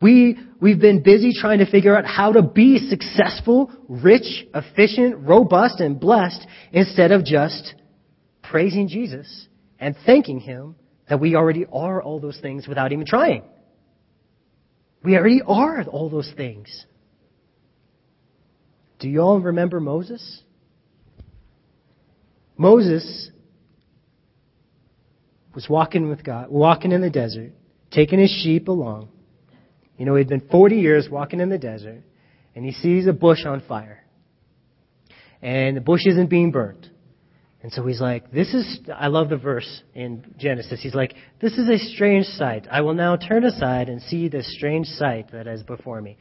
We, 0.00 0.36
we've 0.60 0.80
been 0.80 1.02
busy 1.02 1.32
trying 1.32 1.60
to 1.60 1.70
figure 1.70 1.96
out 1.96 2.04
how 2.04 2.32
to 2.32 2.42
be 2.42 2.78
successful, 2.78 3.70
rich, 3.88 4.46
efficient, 4.52 5.26
robust, 5.26 5.80
and 5.80 6.00
blessed 6.00 6.44
instead 6.72 7.12
of 7.12 7.24
just 7.24 7.74
praising 8.42 8.88
Jesus 8.88 9.46
and 9.78 9.94
thanking 10.04 10.40
Him 10.40 10.74
that 11.08 11.20
we 11.20 11.36
already 11.36 11.66
are 11.72 12.02
all 12.02 12.18
those 12.18 12.38
things 12.40 12.66
without 12.66 12.92
even 12.92 13.06
trying. 13.06 13.42
We 15.04 15.16
already 15.16 15.42
are 15.46 15.82
all 15.84 16.08
those 16.08 16.32
things. 16.36 16.86
Do 19.00 19.08
you 19.08 19.20
all 19.20 19.40
remember 19.40 19.80
Moses? 19.80 20.42
Moses 22.56 23.30
was 25.54 25.68
walking 25.68 26.08
with 26.08 26.22
God, 26.22 26.48
walking 26.50 26.92
in 26.92 27.00
the 27.00 27.10
desert, 27.10 27.52
taking 27.90 28.20
his 28.20 28.30
sheep 28.30 28.68
along. 28.68 29.08
You 29.98 30.06
know, 30.06 30.14
he'd 30.14 30.28
been 30.28 30.48
40 30.48 30.76
years 30.76 31.08
walking 31.10 31.40
in 31.40 31.48
the 31.48 31.58
desert, 31.58 32.02
and 32.54 32.64
he 32.64 32.72
sees 32.72 33.06
a 33.06 33.12
bush 33.12 33.44
on 33.44 33.62
fire. 33.68 34.04
And 35.42 35.76
the 35.76 35.80
bush 35.80 36.06
isn't 36.06 36.30
being 36.30 36.52
burnt. 36.52 36.88
And 37.62 37.72
so 37.72 37.86
he's 37.86 38.00
like, 38.00 38.32
this 38.32 38.52
is, 38.54 38.80
I 38.92 39.06
love 39.06 39.28
the 39.28 39.36
verse 39.36 39.82
in 39.94 40.34
Genesis. 40.36 40.80
He's 40.82 40.96
like, 40.96 41.14
this 41.40 41.52
is 41.52 41.68
a 41.68 41.78
strange 41.78 42.26
sight. 42.26 42.66
I 42.68 42.80
will 42.80 42.94
now 42.94 43.14
turn 43.16 43.44
aside 43.44 43.88
and 43.88 44.02
see 44.02 44.28
this 44.28 44.52
strange 44.52 44.86
sight 44.86 45.30
that 45.30 45.46
is 45.46 45.62
before 45.62 46.00
me. 46.00 46.18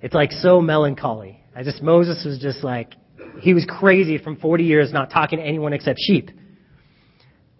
It's 0.00 0.14
like 0.14 0.32
so 0.32 0.62
melancholy. 0.62 1.44
I 1.54 1.64
just, 1.64 1.82
Moses 1.82 2.24
was 2.24 2.38
just 2.38 2.64
like, 2.64 2.94
he 3.40 3.52
was 3.52 3.66
crazy 3.68 4.16
from 4.16 4.36
40 4.36 4.64
years 4.64 4.90
not 4.90 5.10
talking 5.10 5.38
to 5.38 5.44
anyone 5.44 5.74
except 5.74 5.98
sheep. 6.00 6.30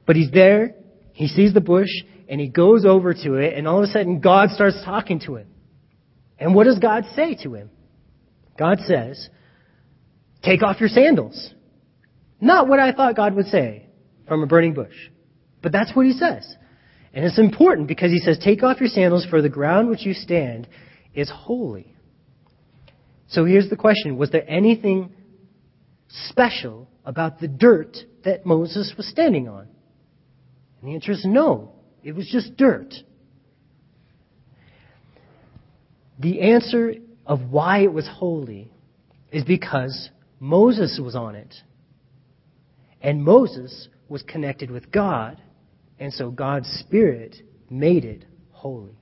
But 0.07 0.17
he's 0.17 0.31
there, 0.31 0.75
he 1.13 1.29
sees 1.29 1.53
the 1.53 1.61
bush, 1.61 1.91
and 2.27 2.41
he 2.41 2.49
goes 2.49 2.87
over 2.87 3.13
to 3.13 3.35
it, 3.35 3.55
and 3.55 3.69
all 3.69 3.79
of 3.79 3.85
a 3.85 3.93
sudden 3.93 4.21
God 4.21 4.49
starts 4.51 4.83
talking 4.83 5.21
to 5.27 5.37
him. 5.37 5.49
And 6.39 6.55
what 6.55 6.65
does 6.65 6.79
God 6.79 7.05
say 7.15 7.35
to 7.43 7.53
him? 7.53 7.71
God 8.59 8.79
says, 8.87 9.29
take 10.43 10.63
off 10.63 10.81
your 10.81 10.89
sandals. 10.89 11.53
Not 12.41 12.69
what 12.69 12.79
I 12.79 12.93
thought 12.93 13.17
God 13.17 13.35
would 13.35 13.47
say 13.47 13.87
from 14.27 14.43
a 14.43 14.47
burning 14.47 14.75
bush. 14.75 14.95
But 15.63 15.73
that's 15.73 15.95
what 15.95 16.07
he 16.07 16.13
says. 16.13 16.57
And 17.13 17.25
it's 17.25 17.39
important 17.39 17.89
because 17.89 18.11
he 18.11 18.19
says, 18.19 18.39
take 18.43 18.63
off 18.63 18.81
your 18.81 18.89
sandals 18.89 19.27
for 19.29 19.43
the 19.43 19.49
ground 19.49 19.89
which 19.89 20.07
you 20.07 20.15
stand 20.15 20.69
is 21.15 21.31
holy. 21.33 21.95
So 23.29 23.45
here's 23.45 23.69
the 23.69 23.77
question 23.77 24.17
Was 24.17 24.31
there 24.31 24.49
anything 24.49 25.13
special 26.09 26.89
about 27.05 27.41
the 27.41 27.49
dirt 27.49 27.97
that 28.25 28.47
Moses 28.47 28.95
was 28.97 29.09
standing 29.09 29.49
on? 29.49 29.69
And 30.81 30.91
the 30.91 30.95
answer 30.95 31.13
is 31.13 31.25
no. 31.25 31.73
It 32.03 32.13
was 32.13 32.29
just 32.31 32.57
dirt. 32.57 32.95
The 36.19 36.41
answer 36.41 36.95
of 37.27 37.51
why 37.51 37.81
it 37.81 37.93
was 37.93 38.09
holy 38.09 38.73
is 39.31 39.45
because 39.45 40.11
Moses 40.39 41.01
was 41.03 41.15
on 41.15 41.35
it. 41.35 41.55
And 43.01 43.23
Moses 43.25 43.89
was 44.09 44.23
connected 44.23 44.71
with 44.71 44.91
God, 44.91 45.41
and 45.99 46.13
so 46.13 46.31
God's 46.31 46.69
Spirit 46.81 47.37
made 47.69 48.05
it 48.05 48.25
holy. 48.51 48.99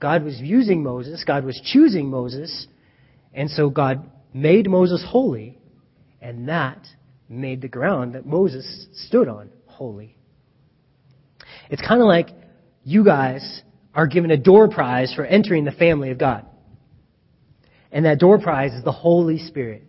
God 0.00 0.24
was 0.24 0.38
using 0.38 0.82
Moses, 0.82 1.24
God 1.26 1.44
was 1.44 1.60
choosing 1.64 2.08
Moses 2.08 2.66
and 3.32 3.50
so 3.50 3.70
God 3.70 4.10
made 4.34 4.68
Moses 4.68 5.04
holy, 5.06 5.58
and 6.20 6.48
that 6.48 6.86
made 7.28 7.60
the 7.60 7.68
ground 7.68 8.14
that 8.14 8.26
Moses 8.26 8.86
stood 9.06 9.28
on 9.28 9.50
holy. 9.66 10.16
It's 11.70 11.82
kind 11.82 12.00
of 12.00 12.08
like 12.08 12.28
you 12.82 13.04
guys 13.04 13.62
are 13.94 14.06
given 14.06 14.30
a 14.30 14.36
door 14.36 14.68
prize 14.68 15.12
for 15.14 15.24
entering 15.24 15.64
the 15.64 15.72
family 15.72 16.10
of 16.10 16.18
God. 16.18 16.46
And 17.92 18.04
that 18.04 18.18
door 18.18 18.38
prize 18.38 18.72
is 18.72 18.84
the 18.84 18.92
Holy 18.92 19.38
Spirit. 19.38 19.84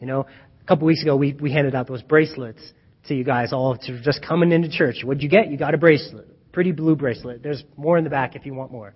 You 0.00 0.06
know, 0.06 0.26
a 0.64 0.66
couple 0.66 0.86
weeks 0.86 1.02
ago 1.02 1.16
we, 1.16 1.34
we 1.34 1.52
handed 1.52 1.74
out 1.74 1.86
those 1.86 2.02
bracelets 2.02 2.60
to 3.08 3.14
you 3.14 3.24
guys 3.24 3.52
all 3.52 3.76
to 3.76 4.00
just 4.02 4.24
coming 4.26 4.50
into 4.50 4.70
church. 4.70 4.96
What'd 5.04 5.22
you 5.22 5.28
get? 5.28 5.50
You 5.50 5.58
got 5.58 5.74
a 5.74 5.78
bracelet. 5.78 6.26
Pretty 6.52 6.72
blue 6.72 6.96
bracelet. 6.96 7.42
There's 7.42 7.62
more 7.76 7.98
in 7.98 8.04
the 8.04 8.10
back 8.10 8.34
if 8.34 8.46
you 8.46 8.54
want 8.54 8.72
more. 8.72 8.94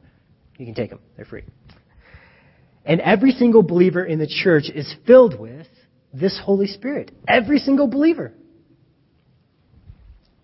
You 0.56 0.64
can 0.64 0.74
take 0.74 0.90
them. 0.90 1.00
They're 1.16 1.26
free. 1.26 1.44
And 2.84 3.00
every 3.00 3.32
single 3.32 3.62
believer 3.62 4.02
in 4.04 4.18
the 4.18 4.26
church 4.26 4.70
is 4.74 4.92
filled 5.06 5.38
with 5.38 5.66
this 6.14 6.40
Holy 6.42 6.66
Spirit. 6.66 7.10
Every 7.26 7.58
single 7.58 7.86
believer. 7.86 8.32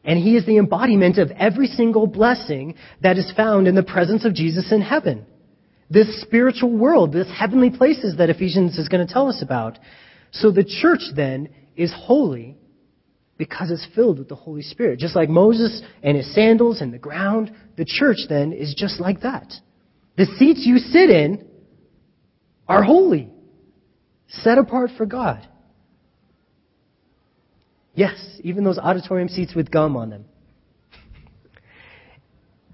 And 0.04 0.18
he 0.18 0.37
is 0.37 0.44
the 0.44 0.58
embodiment 0.58 1.16
of 1.16 1.30
every 1.30 1.68
single 1.68 2.06
blessing 2.06 2.74
that 3.02 3.16
is 3.16 3.32
found 3.34 3.66
in 3.66 3.74
the 3.74 3.82
presence 3.82 4.26
of 4.26 4.34
Jesus 4.34 4.70
in 4.70 4.82
heaven. 4.82 5.24
This 5.88 6.20
spiritual 6.20 6.70
world, 6.76 7.12
this 7.12 7.28
heavenly 7.34 7.70
places 7.70 8.18
that 8.18 8.28
Ephesians 8.28 8.76
is 8.76 8.88
going 8.88 9.06
to 9.06 9.10
tell 9.10 9.28
us 9.28 9.40
about. 9.40 9.78
So 10.35 10.51
the 10.51 10.64
church 10.64 11.01
then 11.14 11.49
is 11.77 11.92
holy 11.97 12.57
because 13.38 13.70
it's 13.70 13.87
filled 13.94 14.18
with 14.18 14.29
the 14.29 14.35
Holy 14.35 14.62
Spirit. 14.62 14.99
Just 14.99 15.14
like 15.14 15.29
Moses 15.29 15.81
and 16.03 16.16
his 16.16 16.33
sandals 16.35 16.81
and 16.81 16.92
the 16.92 16.99
ground, 16.99 17.53
the 17.77 17.85
church 17.85 18.18
then 18.29 18.53
is 18.53 18.75
just 18.77 19.01
like 19.01 19.20
that. 19.20 19.53
The 20.16 20.27
seats 20.38 20.62
you 20.64 20.79
sit 20.79 21.09
in 21.11 21.47
are 22.68 22.83
holy, 22.83 23.31
set 24.29 24.59
apart 24.59 24.90
for 24.97 25.07
God. 25.07 25.47
Yes, 27.94 28.16
even 28.42 28.64
those 28.64 28.79
auditorium 28.79 29.29
seats 29.29 29.55
with 29.55 29.70
gum 29.70 29.97
on 29.97 30.11
them. 30.11 30.25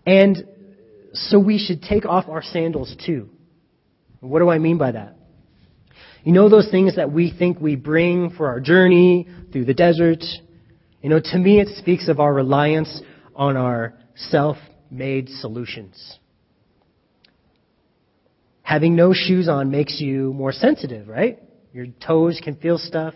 And 0.07 0.45
so 1.13 1.39
we 1.39 1.59
should 1.59 1.83
take 1.83 2.07
off 2.07 2.27
our 2.29 2.43
sandals 2.43 2.95
too. 3.05 3.29
What 4.21 4.39
do 4.39 4.49
I 4.49 4.59
mean 4.59 4.79
by 4.79 4.93
that? 4.93 5.17
You 6.23 6.33
know 6.33 6.49
those 6.49 6.71
things 6.71 6.97
that 6.97 7.11
we 7.11 7.33
think 7.37 7.61
we 7.61 7.77
bring 7.77 8.31
for 8.31 8.49
our 8.49 8.61
journey 8.61 9.27
through 9.53 9.65
the 9.65 9.75
desert? 9.75 10.23
You 11.03 11.09
know, 11.09 11.21
to 11.23 11.39
me 11.39 11.61
it 11.61 11.69
speaks 11.79 12.09
of 12.09 12.21
our 12.21 12.33
reliance 12.33 13.01
on 13.35 13.57
our 13.57 13.95
self-made 14.17 15.29
solutions. 15.29 16.19
Having 18.63 18.97
no 18.97 19.13
shoes 19.15 19.49
on 19.49 19.71
makes 19.71 20.01
you 20.01 20.33
more 20.35 20.53
sensitive, 20.53 21.09
right? 21.09 21.43
Your 21.73 21.87
toes 22.07 22.41
can 22.43 22.57
feel 22.57 22.79
stuff. 22.79 23.15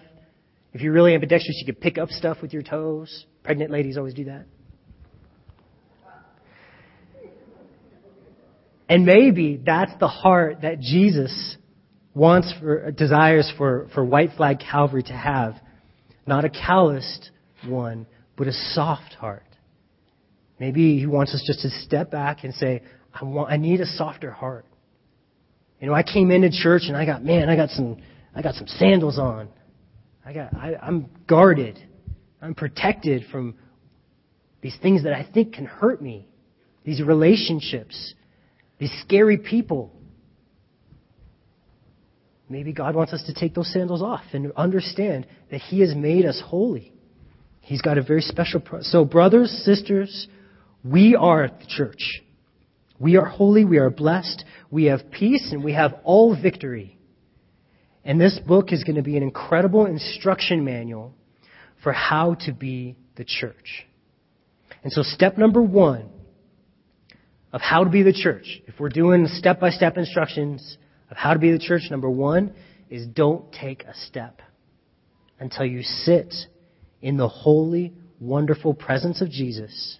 If 0.72 0.80
you're 0.80 0.92
really 0.92 1.14
ambidextrous, 1.14 1.58
you 1.60 1.66
can 1.72 1.80
pick 1.80 1.98
up 1.98 2.08
stuff 2.08 2.38
with 2.40 2.52
your 2.52 2.62
toes. 2.62 3.26
Pregnant 3.42 3.70
ladies 3.70 3.96
always 3.98 4.14
do 4.14 4.24
that. 4.24 4.46
And 8.88 9.06
maybe 9.06 9.60
that's 9.64 9.92
the 10.00 10.08
heart 10.08 10.62
that 10.62 10.80
Jesus 10.80 11.56
wants 12.14 12.52
for, 12.60 12.90
desires 12.92 13.52
for, 13.58 13.88
for 13.94 14.04
White 14.04 14.30
Flag 14.36 14.60
Calvary 14.60 15.02
to 15.04 15.12
have. 15.12 15.56
Not 16.26 16.44
a 16.44 16.50
calloused 16.50 17.30
one, 17.66 18.06
but 18.36 18.46
a 18.46 18.52
soft 18.52 19.14
heart. 19.14 19.42
Maybe 20.58 20.98
he 20.98 21.06
wants 21.06 21.34
us 21.34 21.42
just 21.46 21.60
to 21.62 21.70
step 21.82 22.10
back 22.10 22.44
and 22.44 22.54
say, 22.54 22.82
I 23.12 23.24
want, 23.24 23.50
I 23.50 23.56
need 23.56 23.80
a 23.80 23.86
softer 23.86 24.30
heart. 24.30 24.64
You 25.80 25.88
know, 25.88 25.94
I 25.94 26.02
came 26.02 26.30
into 26.30 26.50
church 26.50 26.82
and 26.86 26.96
I 26.96 27.04
got, 27.04 27.24
man, 27.24 27.48
I 27.48 27.56
got 27.56 27.70
some, 27.70 27.98
I 28.34 28.42
got 28.42 28.54
some 28.54 28.66
sandals 28.66 29.18
on. 29.18 29.48
I 30.24 30.32
got, 30.32 30.54
I, 30.54 30.76
I'm 30.80 31.10
guarded. 31.28 31.78
I'm 32.40 32.54
protected 32.54 33.24
from 33.30 33.56
these 34.62 34.76
things 34.80 35.02
that 35.04 35.12
I 35.12 35.28
think 35.34 35.54
can 35.54 35.66
hurt 35.66 36.00
me. 36.00 36.26
These 36.84 37.02
relationships. 37.02 38.14
These 38.78 38.92
scary 39.02 39.38
people. 39.38 39.92
Maybe 42.48 42.72
God 42.72 42.94
wants 42.94 43.12
us 43.12 43.22
to 43.24 43.34
take 43.34 43.54
those 43.54 43.72
sandals 43.72 44.02
off 44.02 44.24
and 44.32 44.52
understand 44.52 45.26
that 45.50 45.60
He 45.60 45.80
has 45.80 45.94
made 45.94 46.26
us 46.26 46.42
holy. 46.44 46.92
He's 47.60 47.80
got 47.80 47.96
a 47.96 48.02
very 48.02 48.20
special. 48.20 48.60
Pro- 48.60 48.82
so, 48.82 49.04
brothers, 49.04 49.50
sisters, 49.64 50.28
we 50.84 51.16
are 51.16 51.48
the 51.48 51.66
church. 51.66 52.20
We 53.00 53.16
are 53.16 53.24
holy, 53.24 53.64
we 53.64 53.78
are 53.78 53.90
blessed, 53.90 54.44
we 54.70 54.84
have 54.84 55.10
peace, 55.10 55.48
and 55.50 55.64
we 55.64 55.72
have 55.72 55.94
all 56.04 56.40
victory. 56.40 56.98
And 58.04 58.20
this 58.20 58.38
book 58.46 58.72
is 58.72 58.84
going 58.84 58.96
to 58.96 59.02
be 59.02 59.16
an 59.16 59.22
incredible 59.22 59.86
instruction 59.86 60.64
manual 60.64 61.14
for 61.82 61.92
how 61.92 62.34
to 62.46 62.52
be 62.52 62.96
the 63.16 63.24
church. 63.24 63.86
And 64.82 64.92
so, 64.92 65.02
step 65.02 65.38
number 65.38 65.62
one 65.62 66.10
of 67.52 67.62
how 67.62 67.84
to 67.84 67.90
be 67.90 68.02
the 68.02 68.12
church, 68.12 68.60
if 68.66 68.78
we're 68.78 68.90
doing 68.90 69.26
step 69.28 69.58
by 69.58 69.70
step 69.70 69.96
instructions 69.96 70.76
of 71.10 71.16
how 71.16 71.34
to 71.34 71.38
be 71.38 71.52
the 71.52 71.58
church, 71.58 71.82
number 71.90 72.10
one 72.10 72.54
is 72.90 73.06
don't 73.06 73.52
take 73.52 73.82
a 73.84 73.94
step 74.06 74.40
until 75.38 75.64
you 75.64 75.82
sit 75.82 76.32
in 77.02 77.16
the 77.16 77.28
holy, 77.28 77.92
wonderful 78.20 78.74
presence 78.74 79.20
of 79.20 79.30
Jesus. 79.30 79.98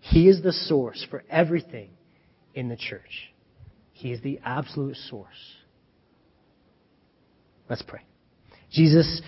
He 0.00 0.28
is 0.28 0.42
the 0.42 0.52
source 0.52 1.04
for 1.10 1.24
everything 1.28 1.90
in 2.54 2.68
the 2.68 2.76
church. 2.76 3.32
He 3.92 4.12
is 4.12 4.20
the 4.22 4.40
absolute 4.44 4.96
source. 4.96 5.56
Let's 7.68 7.82
pray. 7.82 8.00
Jesus, 8.70 9.20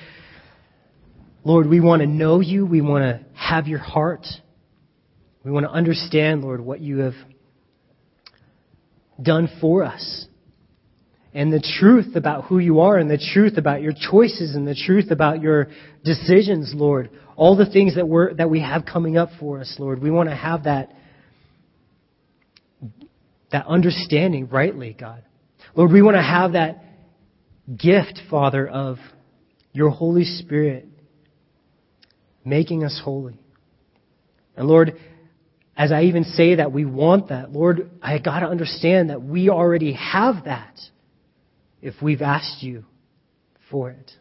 Lord, 1.45 1.67
we 1.67 1.81
want 1.81 2.01
to 2.01 2.07
know 2.07 2.41
you. 2.41 2.65
We 2.67 2.81
want 2.81 3.03
to 3.03 3.25
have 3.35 3.67
your 3.67 3.79
heart. 3.79 4.27
We 5.45 5.51
want 5.51 5.65
to 5.65 5.71
understand, 5.71 6.43
Lord, 6.43 6.61
what 6.61 6.81
you 6.81 6.99
have 6.99 7.15
done 9.21 9.49
for 9.61 9.83
us. 9.83 10.27
And 11.35 11.53
the 11.53 11.61
truth 11.81 12.17
about 12.17 12.45
who 12.45 12.59
you 12.59 12.81
are, 12.81 12.97
and 12.97 13.11
the 13.11 13.19
truth 13.35 13.59
about 13.59 13.83
your 13.83 13.93
choices, 13.93 14.55
and 14.55 14.67
the 14.67 14.75
truth 14.75 15.11
about 15.11 15.43
your 15.43 15.69
decisions, 16.05 16.73
Lord. 16.75 17.11
All 17.37 17.57
the 17.57 17.71
things 17.71 17.97
that, 17.97 18.09
we're, 18.09 18.35
that 18.35 18.51
we 18.51 18.61
have 18.61 18.85
coming 18.85 19.17
up 19.17 19.29
for 19.39 19.61
us, 19.61 19.77
Lord. 19.79 20.03
We 20.03 20.11
want 20.11 20.29
to 20.31 20.35
have 20.35 20.65
that, 20.65 20.93
that 23.53 23.67
understanding 23.67 24.49
rightly, 24.49 24.97
God. 24.99 25.23
Lord, 25.75 25.93
we 25.93 26.03
want 26.03 26.17
to 26.17 26.23
have 26.23 26.53
that 26.53 26.83
gift, 27.77 28.21
Father, 28.31 28.67
of 28.67 28.97
your 29.73 29.91
Holy 29.91 30.25
Spirit 30.25 30.89
making 32.45 32.85
us 32.85 33.01
holy. 33.05 33.39
And 34.57 34.67
Lord, 34.67 34.99
as 35.77 35.93
I 35.93 36.03
even 36.05 36.25
say 36.25 36.57
that 36.57 36.73
we 36.73 36.85
want 36.85 37.29
that, 37.29 37.53
Lord, 37.53 37.91
I 38.03 38.19
got 38.19 38.41
to 38.41 38.47
understand 38.47 39.11
that 39.11 39.23
we 39.23 39.49
already 39.51 39.93
have 39.93 40.47
that 40.47 40.75
if 41.81 41.95
we've 42.03 42.23
asked 42.23 42.63
you 42.63 42.85
for 43.71 43.91
it. 43.91 44.13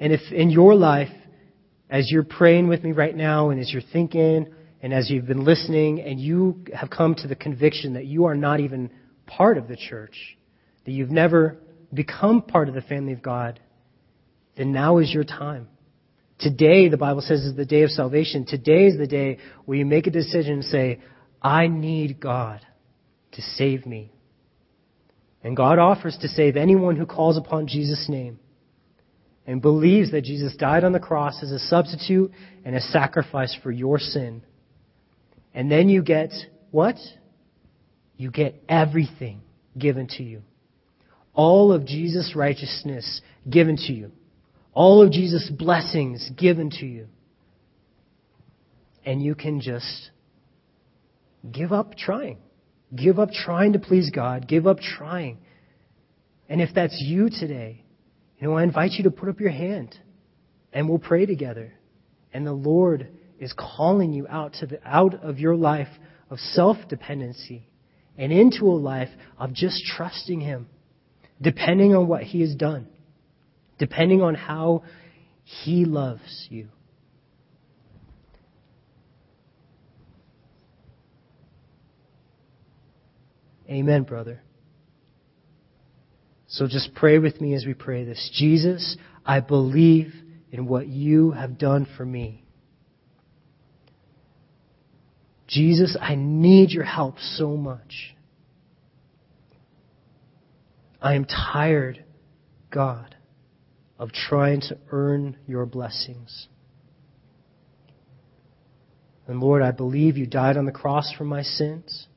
And 0.00 0.12
if 0.12 0.20
in 0.32 0.50
your 0.50 0.74
life, 0.74 1.12
as 1.90 2.10
you're 2.10 2.24
praying 2.24 2.68
with 2.68 2.84
me 2.84 2.92
right 2.92 3.16
now 3.16 3.50
and 3.50 3.60
as 3.60 3.72
you're 3.72 3.82
thinking 3.92 4.46
and 4.82 4.92
as 4.92 5.10
you've 5.10 5.26
been 5.26 5.44
listening 5.44 6.00
and 6.00 6.20
you 6.20 6.64
have 6.74 6.90
come 6.90 7.14
to 7.16 7.26
the 7.26 7.34
conviction 7.34 7.94
that 7.94 8.06
you 8.06 8.26
are 8.26 8.36
not 8.36 8.60
even 8.60 8.90
part 9.26 9.58
of 9.58 9.68
the 9.68 9.76
church, 9.76 10.36
that 10.84 10.92
you've 10.92 11.10
never 11.10 11.58
become 11.92 12.42
part 12.42 12.68
of 12.68 12.74
the 12.74 12.82
family 12.82 13.12
of 13.12 13.22
God, 13.22 13.58
then 14.56 14.72
now 14.72 14.98
is 14.98 15.12
your 15.12 15.24
time. 15.24 15.68
Today, 16.38 16.88
the 16.88 16.96
Bible 16.96 17.20
says, 17.20 17.40
is 17.40 17.56
the 17.56 17.64
day 17.64 17.82
of 17.82 17.90
salvation. 17.90 18.46
Today 18.46 18.86
is 18.86 18.96
the 18.96 19.08
day 19.08 19.38
where 19.64 19.78
you 19.78 19.84
make 19.84 20.06
a 20.06 20.10
decision 20.10 20.54
and 20.54 20.64
say, 20.64 21.00
I 21.42 21.66
need 21.66 22.20
God 22.20 22.60
to 23.32 23.42
save 23.42 23.86
me. 23.86 24.12
And 25.42 25.56
God 25.56 25.78
offers 25.78 26.16
to 26.20 26.28
save 26.28 26.56
anyone 26.56 26.96
who 26.96 27.06
calls 27.06 27.36
upon 27.36 27.68
Jesus' 27.68 28.06
name 28.08 28.38
and 29.46 29.62
believes 29.62 30.10
that 30.10 30.24
Jesus 30.24 30.56
died 30.56 30.84
on 30.84 30.92
the 30.92 31.00
cross 31.00 31.42
as 31.42 31.52
a 31.52 31.58
substitute 31.58 32.32
and 32.64 32.74
a 32.74 32.80
sacrifice 32.80 33.56
for 33.62 33.70
your 33.70 33.98
sin. 33.98 34.42
And 35.54 35.70
then 35.70 35.88
you 35.88 36.02
get 36.02 36.32
what? 36.70 36.96
you 38.18 38.30
get 38.32 38.62
everything 38.68 39.40
given 39.78 40.08
to 40.08 40.22
you. 40.22 40.42
All 41.32 41.72
of 41.72 41.86
Jesus' 41.86 42.34
righteousness 42.34 43.22
given 43.48 43.76
to 43.76 43.92
you. 43.92 44.10
All 44.74 45.02
of 45.02 45.12
Jesus' 45.12 45.48
blessings 45.48 46.28
given 46.36 46.70
to 46.70 46.86
you. 46.86 47.06
And 49.06 49.22
you 49.22 49.34
can 49.36 49.60
just 49.60 50.10
give 51.50 51.72
up 51.72 51.96
trying. 51.96 52.38
Give 52.94 53.18
up 53.18 53.30
trying 53.30 53.74
to 53.74 53.78
please 53.78 54.10
God. 54.10 54.48
Give 54.48 54.66
up 54.66 54.78
trying. 54.80 55.38
And 56.48 56.60
if 56.60 56.70
that's 56.74 57.00
you 57.00 57.28
today, 57.28 57.84
you 58.38 58.48
know, 58.48 58.54
I 58.54 58.62
invite 58.62 58.92
you 58.92 59.04
to 59.04 59.10
put 59.10 59.28
up 59.28 59.40
your 59.40 59.50
hand 59.50 59.96
and 60.72 60.88
we'll 60.88 60.98
pray 60.98 61.26
together. 61.26 61.74
And 62.32 62.46
the 62.46 62.52
Lord 62.52 63.08
is 63.38 63.52
calling 63.52 64.12
you 64.12 64.26
out 64.28 64.54
to 64.54 64.66
the, 64.66 64.86
out 64.86 65.22
of 65.22 65.38
your 65.38 65.56
life 65.56 65.88
of 66.30 66.38
self-dependency 66.38 67.66
and 68.16 68.32
into 68.32 68.64
a 68.66 68.74
life 68.74 69.10
of 69.38 69.52
just 69.52 69.82
trusting 69.96 70.40
Him, 70.40 70.68
depending 71.40 71.94
on 71.94 72.08
what 72.08 72.22
He 72.22 72.40
has 72.40 72.54
done, 72.54 72.88
depending 73.78 74.22
on 74.22 74.34
how 74.34 74.82
He 75.44 75.84
loves 75.84 76.46
you. 76.50 76.68
Amen, 83.68 84.04
brother. 84.04 84.42
So 86.48 86.66
just 86.66 86.94
pray 86.94 87.18
with 87.18 87.40
me 87.40 87.54
as 87.54 87.66
we 87.66 87.74
pray 87.74 88.04
this. 88.04 88.30
Jesus, 88.34 88.96
I 89.24 89.40
believe 89.40 90.14
in 90.50 90.66
what 90.66 90.88
you 90.88 91.32
have 91.32 91.58
done 91.58 91.86
for 91.96 92.04
me. 92.06 92.44
Jesus, 95.46 95.96
I 96.00 96.14
need 96.14 96.70
your 96.70 96.84
help 96.84 97.18
so 97.18 97.56
much. 97.56 98.14
I 101.00 101.14
am 101.14 101.26
tired, 101.26 102.04
God. 102.70 103.14
of 103.98 104.12
trying 104.12 104.60
to 104.60 104.78
earn 104.90 105.36
your 105.46 105.66
blessings. 105.66 106.48
And 109.26 109.40
Lord, 109.40 109.62
I 109.62 109.72
believe 109.72 110.16
you 110.16 110.26
died 110.26 110.56
on 110.56 110.64
the 110.64 110.72
cross 110.72 111.12
for 111.16 111.24
my 111.24 111.42
sins. 111.42 112.07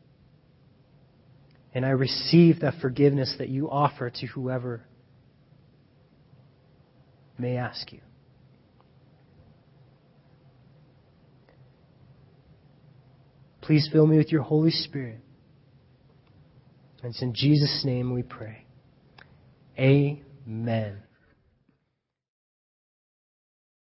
And 1.73 1.85
I 1.85 1.89
receive 1.89 2.61
that 2.61 2.75
forgiveness 2.81 3.35
that 3.37 3.49
you 3.49 3.69
offer 3.69 4.09
to 4.09 4.27
whoever 4.27 4.81
may 7.37 7.57
ask 7.57 7.91
you. 7.91 8.01
Please 13.61 13.87
fill 13.91 14.05
me 14.05 14.17
with 14.17 14.31
your 14.31 14.41
Holy 14.41 14.71
Spirit. 14.71 15.19
And 17.01 17.11
it's 17.11 17.21
in 17.21 17.33
Jesus' 17.33 17.83
name 17.85 18.13
we 18.13 18.21
pray. 18.21 18.65
Amen. 19.79 21.03